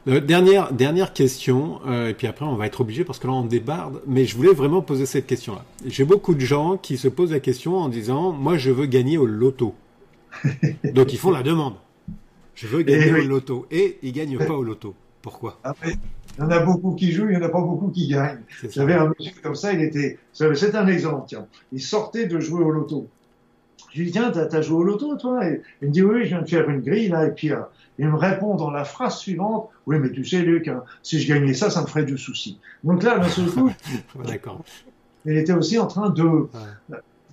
Euh, 0.08 0.20
dernière, 0.20 0.72
dernière 0.72 1.12
question, 1.12 1.80
euh, 1.86 2.08
et 2.08 2.14
puis 2.14 2.26
après 2.26 2.46
on 2.46 2.56
va 2.56 2.66
être 2.66 2.80
obligé 2.80 3.04
parce 3.04 3.18
que 3.18 3.26
là 3.26 3.34
on 3.34 3.44
débarde, 3.44 4.00
mais 4.06 4.24
je 4.24 4.34
voulais 4.34 4.52
vraiment 4.52 4.80
poser 4.80 5.04
cette 5.04 5.26
question-là. 5.26 5.64
J'ai 5.86 6.04
beaucoup 6.04 6.34
de 6.34 6.40
gens 6.40 6.78
qui 6.78 6.96
se 6.96 7.08
posent 7.08 7.32
la 7.32 7.40
question 7.40 7.76
en 7.76 7.88
disant 7.88 8.32
Moi 8.32 8.56
je 8.56 8.70
veux 8.70 8.86
gagner 8.86 9.18
au 9.18 9.26
loto. 9.26 9.74
Donc 10.94 11.12
ils 11.12 11.18
font 11.18 11.30
la 11.30 11.42
demande. 11.42 11.74
Je 12.54 12.66
veux 12.66 12.82
gagner 12.82 13.12
eh 13.16 13.20
au 13.20 13.28
loto. 13.28 13.66
Et 13.70 13.98
ils 14.02 14.12
gagnent 14.12 14.38
pas 14.38 14.54
au 14.54 14.62
loto. 14.62 14.94
Pourquoi? 15.22 15.58
Ah, 15.64 15.74
Il 15.84 15.96
y 16.38 16.42
en 16.42 16.50
a 16.50 16.60
beaucoup 16.60 16.94
qui 16.94 17.12
jouent, 17.12 17.28
il 17.28 17.36
n'y 17.36 17.36
en 17.36 17.46
a 17.46 17.50
pas 17.50 17.60
beaucoup 17.60 17.88
qui 17.88 18.08
gagnent. 18.08 18.40
J'avais 18.70 18.94
un 18.94 19.08
monsieur 19.08 19.32
comme 19.42 19.54
ça, 19.54 19.72
il 19.72 19.82
était. 19.82 20.18
C'est 20.32 20.74
un 20.74 20.86
exemple, 20.86 21.24
tiens. 21.28 21.46
Il 21.72 21.80
sortait 21.80 22.26
de 22.26 22.40
jouer 22.40 22.64
au 22.64 22.70
loto. 22.70 23.08
Je 23.92 23.98
lui 23.98 24.06
dis, 24.06 24.12
tiens, 24.12 24.30
t'as 24.30 24.62
joué 24.62 24.76
au 24.76 24.82
loto, 24.82 25.16
toi? 25.16 25.46
Et 25.46 25.62
Il 25.82 25.88
me 25.88 25.92
dit, 25.92 26.02
oui, 26.02 26.22
je 26.24 26.28
viens 26.28 26.42
de 26.42 26.48
faire 26.48 26.68
une 26.68 26.80
grille, 26.80 27.08
là, 27.08 27.26
et 27.26 27.30
puis 27.30 27.52
euh, 27.52 27.60
il 27.98 28.08
me 28.08 28.16
répond 28.16 28.56
dans 28.56 28.70
la 28.70 28.84
phrase 28.84 29.18
suivante, 29.18 29.68
oui, 29.86 29.98
mais 29.98 30.10
tu 30.10 30.24
sais, 30.24 30.40
Luc, 30.40 30.68
hein, 30.68 30.82
si 31.02 31.20
je 31.20 31.32
gagnais 31.32 31.54
ça, 31.54 31.70
ça 31.70 31.82
me 31.82 31.86
ferait 31.86 32.04
du 32.04 32.18
souci. 32.18 32.58
Donc 32.84 33.02
là, 33.02 33.18
d'un 33.18 33.28
seul 33.28 33.50
coup, 33.50 33.70
D'accord. 34.24 34.62
il 35.24 35.36
était 35.36 35.52
aussi 35.52 35.78
en 35.78 35.86
train 35.86 36.10
de... 36.10 36.48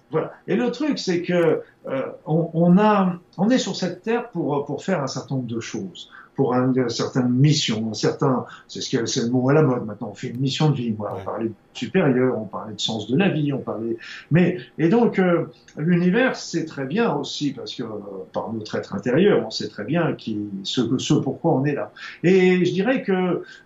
Voilà. 0.10 0.34
Et 0.48 0.56
le 0.56 0.72
truc, 0.72 1.00
c'est 1.00 1.22
que 1.22 1.62
euh, 1.88 2.02
on, 2.26 2.50
on, 2.54 2.78
a, 2.78 3.20
on 3.38 3.50
est 3.50 3.58
sur 3.58 3.76
cette 3.76 4.04
terre 4.04 4.30
pour, 4.30 4.66
pour 4.66 4.82
faire 4.84 5.04
un 5.04 5.08
certain 5.08 5.36
nombre 5.36 5.48
de 5.48 5.60
choses 5.60 6.10
pour 6.38 6.54
une 6.54 6.88
certaine 6.88 7.30
mission, 7.30 7.90
un 7.90 7.96
certain, 7.96 8.46
c'est 8.68 8.80
ce 8.80 9.06
c'est 9.08 9.24
le 9.24 9.30
mot 9.30 9.50
à 9.50 9.54
la 9.54 9.64
mode 9.64 9.86
maintenant. 9.86 10.10
On 10.12 10.14
fait 10.14 10.28
une 10.28 10.40
mission 10.40 10.70
de 10.70 10.76
vie. 10.76 10.94
Moi, 10.96 11.12
on 11.20 11.26
parlait 11.26 11.48
de 11.48 11.54
supérieur, 11.74 12.38
on 12.40 12.46
parlait 12.46 12.76
de 12.76 12.80
sens 12.80 13.10
de 13.10 13.18
la 13.18 13.30
vie, 13.30 13.52
on 13.54 13.58
parlait. 13.58 13.98
Mais 14.30 14.60
et 14.78 14.88
donc 14.88 15.18
euh, 15.18 15.46
l'univers, 15.78 16.36
c'est 16.36 16.66
très 16.66 16.86
bien 16.86 17.12
aussi 17.12 17.54
parce 17.54 17.74
que 17.74 17.82
euh, 17.82 17.88
par 18.34 18.54
notre 18.54 18.76
être 18.76 18.94
intérieur, 18.94 19.44
on 19.48 19.50
sait 19.50 19.68
très 19.68 19.84
bien 19.84 20.14
qui, 20.14 20.38
ce, 20.64 20.98
ce 21.00 21.16
pourquoi 21.16 21.56
on 21.56 21.66
est 21.66 21.74
là. 21.74 21.92
Et 22.22 22.64
je 22.64 22.72
dirais 22.72 23.02
que 23.02 23.12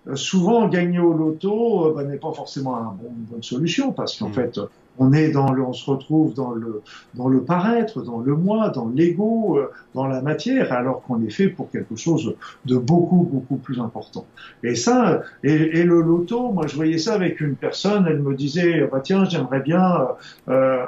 euh, 0.07 0.15
souvent 0.15 0.69
gagner 0.69 0.99
au 0.99 1.11
loto 1.11 1.93
bah, 1.93 2.05
n'est 2.05 2.17
pas 2.17 2.31
forcément 2.31 2.97
une 3.03 3.25
bonne 3.25 3.43
solution 3.43 3.91
parce 3.91 4.17
qu'en 4.17 4.29
mm. 4.29 4.33
fait 4.33 4.59
on 4.97 5.13
est 5.13 5.31
dans 5.31 5.51
le, 5.51 5.63
on 5.63 5.73
se 5.73 5.89
retrouve 5.89 6.33
dans 6.33 6.51
le, 6.51 6.81
dans 7.13 7.27
le 7.27 7.43
paraître, 7.43 8.01
dans 8.01 8.19
le 8.19 8.35
moi, 8.35 8.69
dans 8.69 8.89
l'ego, 8.89 9.57
euh, 9.57 9.71
dans 9.95 10.07
la 10.07 10.21
matière, 10.21 10.71
alors 10.73 11.01
qu'on 11.03 11.21
est 11.23 11.29
fait 11.29 11.47
pour 11.47 11.71
quelque 11.71 11.95
chose 11.95 12.35
de 12.65 12.77
beaucoup, 12.77 13.23
beaucoup 13.23 13.57
plus 13.57 13.79
important. 13.79 14.25
Et 14.63 14.75
ça, 14.75 15.21
et, 15.43 15.83
le 15.83 16.01
loto, 16.01 16.51
moi 16.51 16.67
je 16.67 16.75
voyais 16.75 16.97
ça 16.97 17.13
avec 17.13 17.41
une 17.41 17.55
personne, 17.55 18.05
elle 18.07 18.21
me 18.21 18.35
disait, 18.35 18.87
bah 18.91 18.99
tiens, 19.01 19.25
j'aimerais 19.25 19.61
bien 19.61 20.07
euh, 20.49 20.85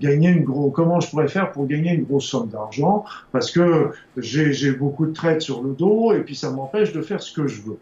gagner 0.00 0.30
une 0.30 0.44
grosse, 0.44 0.72
comment 0.74 1.00
je 1.00 1.10
pourrais 1.10 1.28
faire 1.28 1.52
pour 1.52 1.66
gagner 1.66 1.94
une 1.94 2.04
grosse 2.04 2.26
somme 2.26 2.48
d'argent, 2.48 3.04
parce 3.32 3.50
que 3.50 3.90
j'ai 4.16 4.72
beaucoup 4.72 5.06
de 5.06 5.12
traites 5.12 5.42
sur 5.42 5.62
le 5.62 5.72
dos, 5.72 6.12
et 6.12 6.20
puis 6.20 6.34
ça 6.34 6.50
m'empêche 6.50 6.92
de 6.92 7.02
faire 7.02 7.22
ce 7.22 7.32
que 7.32 7.46
je 7.46 7.62
veux. 7.62 7.78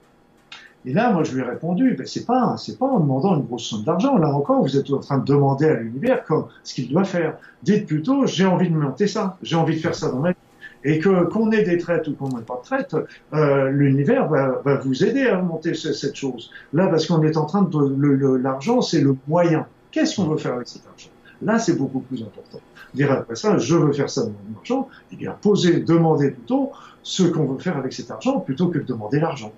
Et 0.86 0.94
là, 0.94 1.12
moi, 1.12 1.24
je 1.24 1.34
lui 1.34 1.42
ai 1.42 1.44
répondu, 1.44 1.94
ben, 1.94 2.06
c'est 2.06 2.24
pas, 2.24 2.56
c'est 2.56 2.78
pas 2.78 2.86
en 2.86 3.00
demandant 3.00 3.36
une 3.36 3.44
grosse 3.44 3.64
somme 3.64 3.84
d'argent. 3.84 4.16
Là 4.16 4.28
encore, 4.28 4.62
vous 4.62 4.76
êtes 4.78 4.90
en 4.90 4.98
train 4.98 5.18
de 5.18 5.24
demander 5.24 5.66
à 5.66 5.74
l'univers 5.74 6.24
ce 6.64 6.74
qu'il 6.74 6.88
doit 6.88 7.04
faire. 7.04 7.36
Dites 7.62 7.86
plutôt, 7.86 8.26
j'ai 8.26 8.46
envie 8.46 8.70
de 8.70 8.74
monter 8.74 9.06
ça, 9.06 9.36
j'ai 9.42 9.56
envie 9.56 9.76
de 9.76 9.80
faire 9.80 9.94
ça 9.94 10.10
dans 10.10 10.20
ma 10.20 10.30
vie. 10.30 10.36
Et 10.82 10.98
que 10.98 11.24
qu'on 11.24 11.50
ait 11.50 11.62
des 11.62 11.76
traites 11.76 12.08
ou 12.08 12.14
qu'on 12.14 12.30
n'ait 12.30 12.42
pas 12.42 12.56
de 12.56 12.62
traites, 12.62 12.96
euh, 13.34 13.68
l'univers 13.68 14.28
va, 14.28 14.62
vous 14.82 15.04
aider 15.04 15.26
à 15.26 15.42
monter 15.42 15.74
cette 15.74 16.16
chose. 16.16 16.50
Là, 16.72 16.86
parce 16.86 17.06
qu'on 17.06 17.22
est 17.22 17.36
en 17.36 17.44
train 17.44 17.62
de, 17.62 18.36
l'argent, 18.36 18.80
c'est 18.80 19.02
le 19.02 19.14
moyen. 19.28 19.66
Qu'est-ce 19.90 20.16
qu'on 20.16 20.28
veut 20.28 20.38
faire 20.38 20.54
avec 20.54 20.68
cet 20.68 20.86
argent? 20.86 21.10
Là, 21.42 21.58
c'est 21.58 21.76
beaucoup 21.76 22.00
plus 22.00 22.22
important. 22.22 22.60
Dire 22.94 23.12
après 23.12 23.36
ça, 23.36 23.58
je 23.58 23.76
veux 23.76 23.92
faire 23.92 24.08
ça 24.08 24.22
dans 24.22 24.30
mon 24.30 24.58
argent, 24.58 24.88
eh 25.12 25.16
bien, 25.16 25.36
poser, 25.42 25.80
demander 25.80 26.30
plutôt 26.30 26.72
ce 27.02 27.24
qu'on 27.24 27.44
veut 27.44 27.58
faire 27.58 27.76
avec 27.76 27.92
cet 27.92 28.10
argent 28.10 28.40
plutôt 28.40 28.68
que 28.68 28.78
de 28.78 28.84
demander 28.84 29.20
l'argent. 29.20 29.52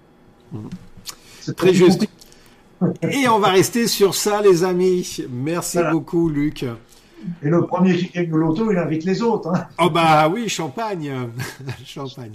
Mmh. 0.50 0.58
C'est 1.42 1.57
très 1.57 1.74
juste. 1.74 2.07
Et 3.02 3.28
on 3.28 3.38
va 3.38 3.48
rester 3.48 3.87
sur 3.87 4.14
ça, 4.14 4.42
les 4.42 4.64
amis. 4.64 5.18
Merci 5.31 5.78
beaucoup, 5.90 6.28
Luc. 6.28 6.64
Et 7.42 7.48
le 7.48 7.66
premier 7.66 7.96
qui 7.96 8.09
gagne 8.09 8.31
l'auto, 8.31 8.70
il 8.70 8.78
invite 8.78 9.05
les 9.05 9.22
autres. 9.22 9.48
Hein. 9.48 9.66
Oh 9.78 9.90
bah 9.90 10.28
oui, 10.28 10.48
champagne. 10.48 11.12
champagne. 11.85 12.35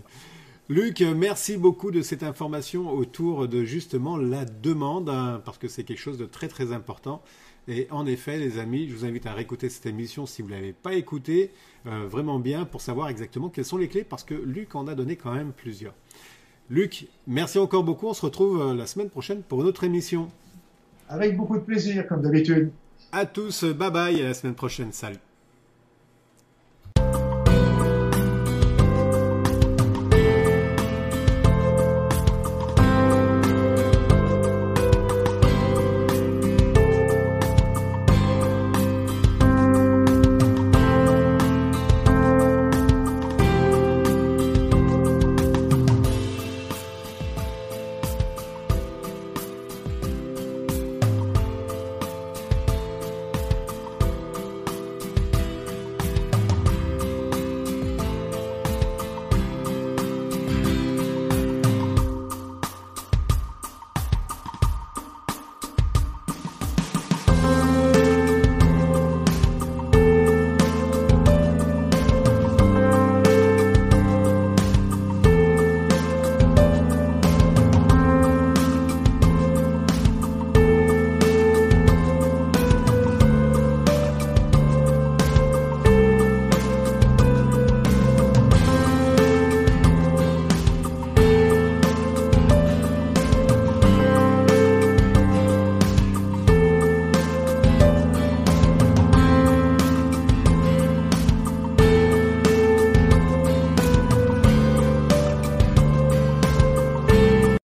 Luc, 0.69 1.01
merci 1.01 1.57
beaucoup 1.57 1.91
de 1.91 2.01
cette 2.01 2.23
information 2.23 2.91
autour 2.91 3.47
de 3.47 3.63
justement 3.63 4.17
la 4.17 4.43
demande, 4.43 5.09
hein, 5.09 5.41
parce 5.45 5.57
que 5.57 5.69
c'est 5.69 5.83
quelque 5.83 5.99
chose 5.99 6.17
de 6.17 6.25
très 6.25 6.49
très 6.49 6.73
important. 6.73 7.21
Et 7.69 7.87
en 7.91 8.05
effet, 8.05 8.37
les 8.37 8.59
amis, 8.59 8.87
je 8.89 8.95
vous 8.95 9.05
invite 9.05 9.25
à 9.25 9.33
réécouter 9.33 9.69
cette 9.69 9.85
émission 9.85 10.25
si 10.25 10.41
vous 10.41 10.49
ne 10.49 10.53
l'avez 10.53 10.73
pas 10.73 10.93
écoutée, 10.93 11.51
euh, 11.85 12.05
vraiment 12.07 12.39
bien, 12.39 12.65
pour 12.65 12.81
savoir 12.81 13.09
exactement 13.09 13.49
quelles 13.49 13.65
sont 13.65 13.77
les 13.77 13.89
clés, 13.89 14.05
parce 14.05 14.23
que 14.23 14.33
Luc 14.33 14.75
en 14.75 14.87
a 14.87 14.95
donné 14.95 15.17
quand 15.17 15.33
même 15.33 15.51
plusieurs. 15.51 15.93
Luc, 16.69 17.07
merci 17.27 17.59
encore 17.59 17.83
beaucoup. 17.83 18.07
On 18.07 18.13
se 18.13 18.25
retrouve 18.25 18.61
euh, 18.61 18.75
la 18.75 18.87
semaine 18.87 19.09
prochaine 19.09 19.41
pour 19.41 19.61
une 19.61 19.67
autre 19.67 19.83
émission. 19.83 20.29
Avec 21.09 21.37
beaucoup 21.37 21.55
de 21.55 21.63
plaisir, 21.63 22.05
comme 22.07 22.21
d'habitude. 22.21 22.71
À 23.11 23.25
tous, 23.25 23.63
bye 23.63 23.91
bye, 23.91 24.19
à 24.21 24.25
la 24.25 24.33
semaine 24.33 24.55
prochaine. 24.55 24.91
Salut. 24.91 25.17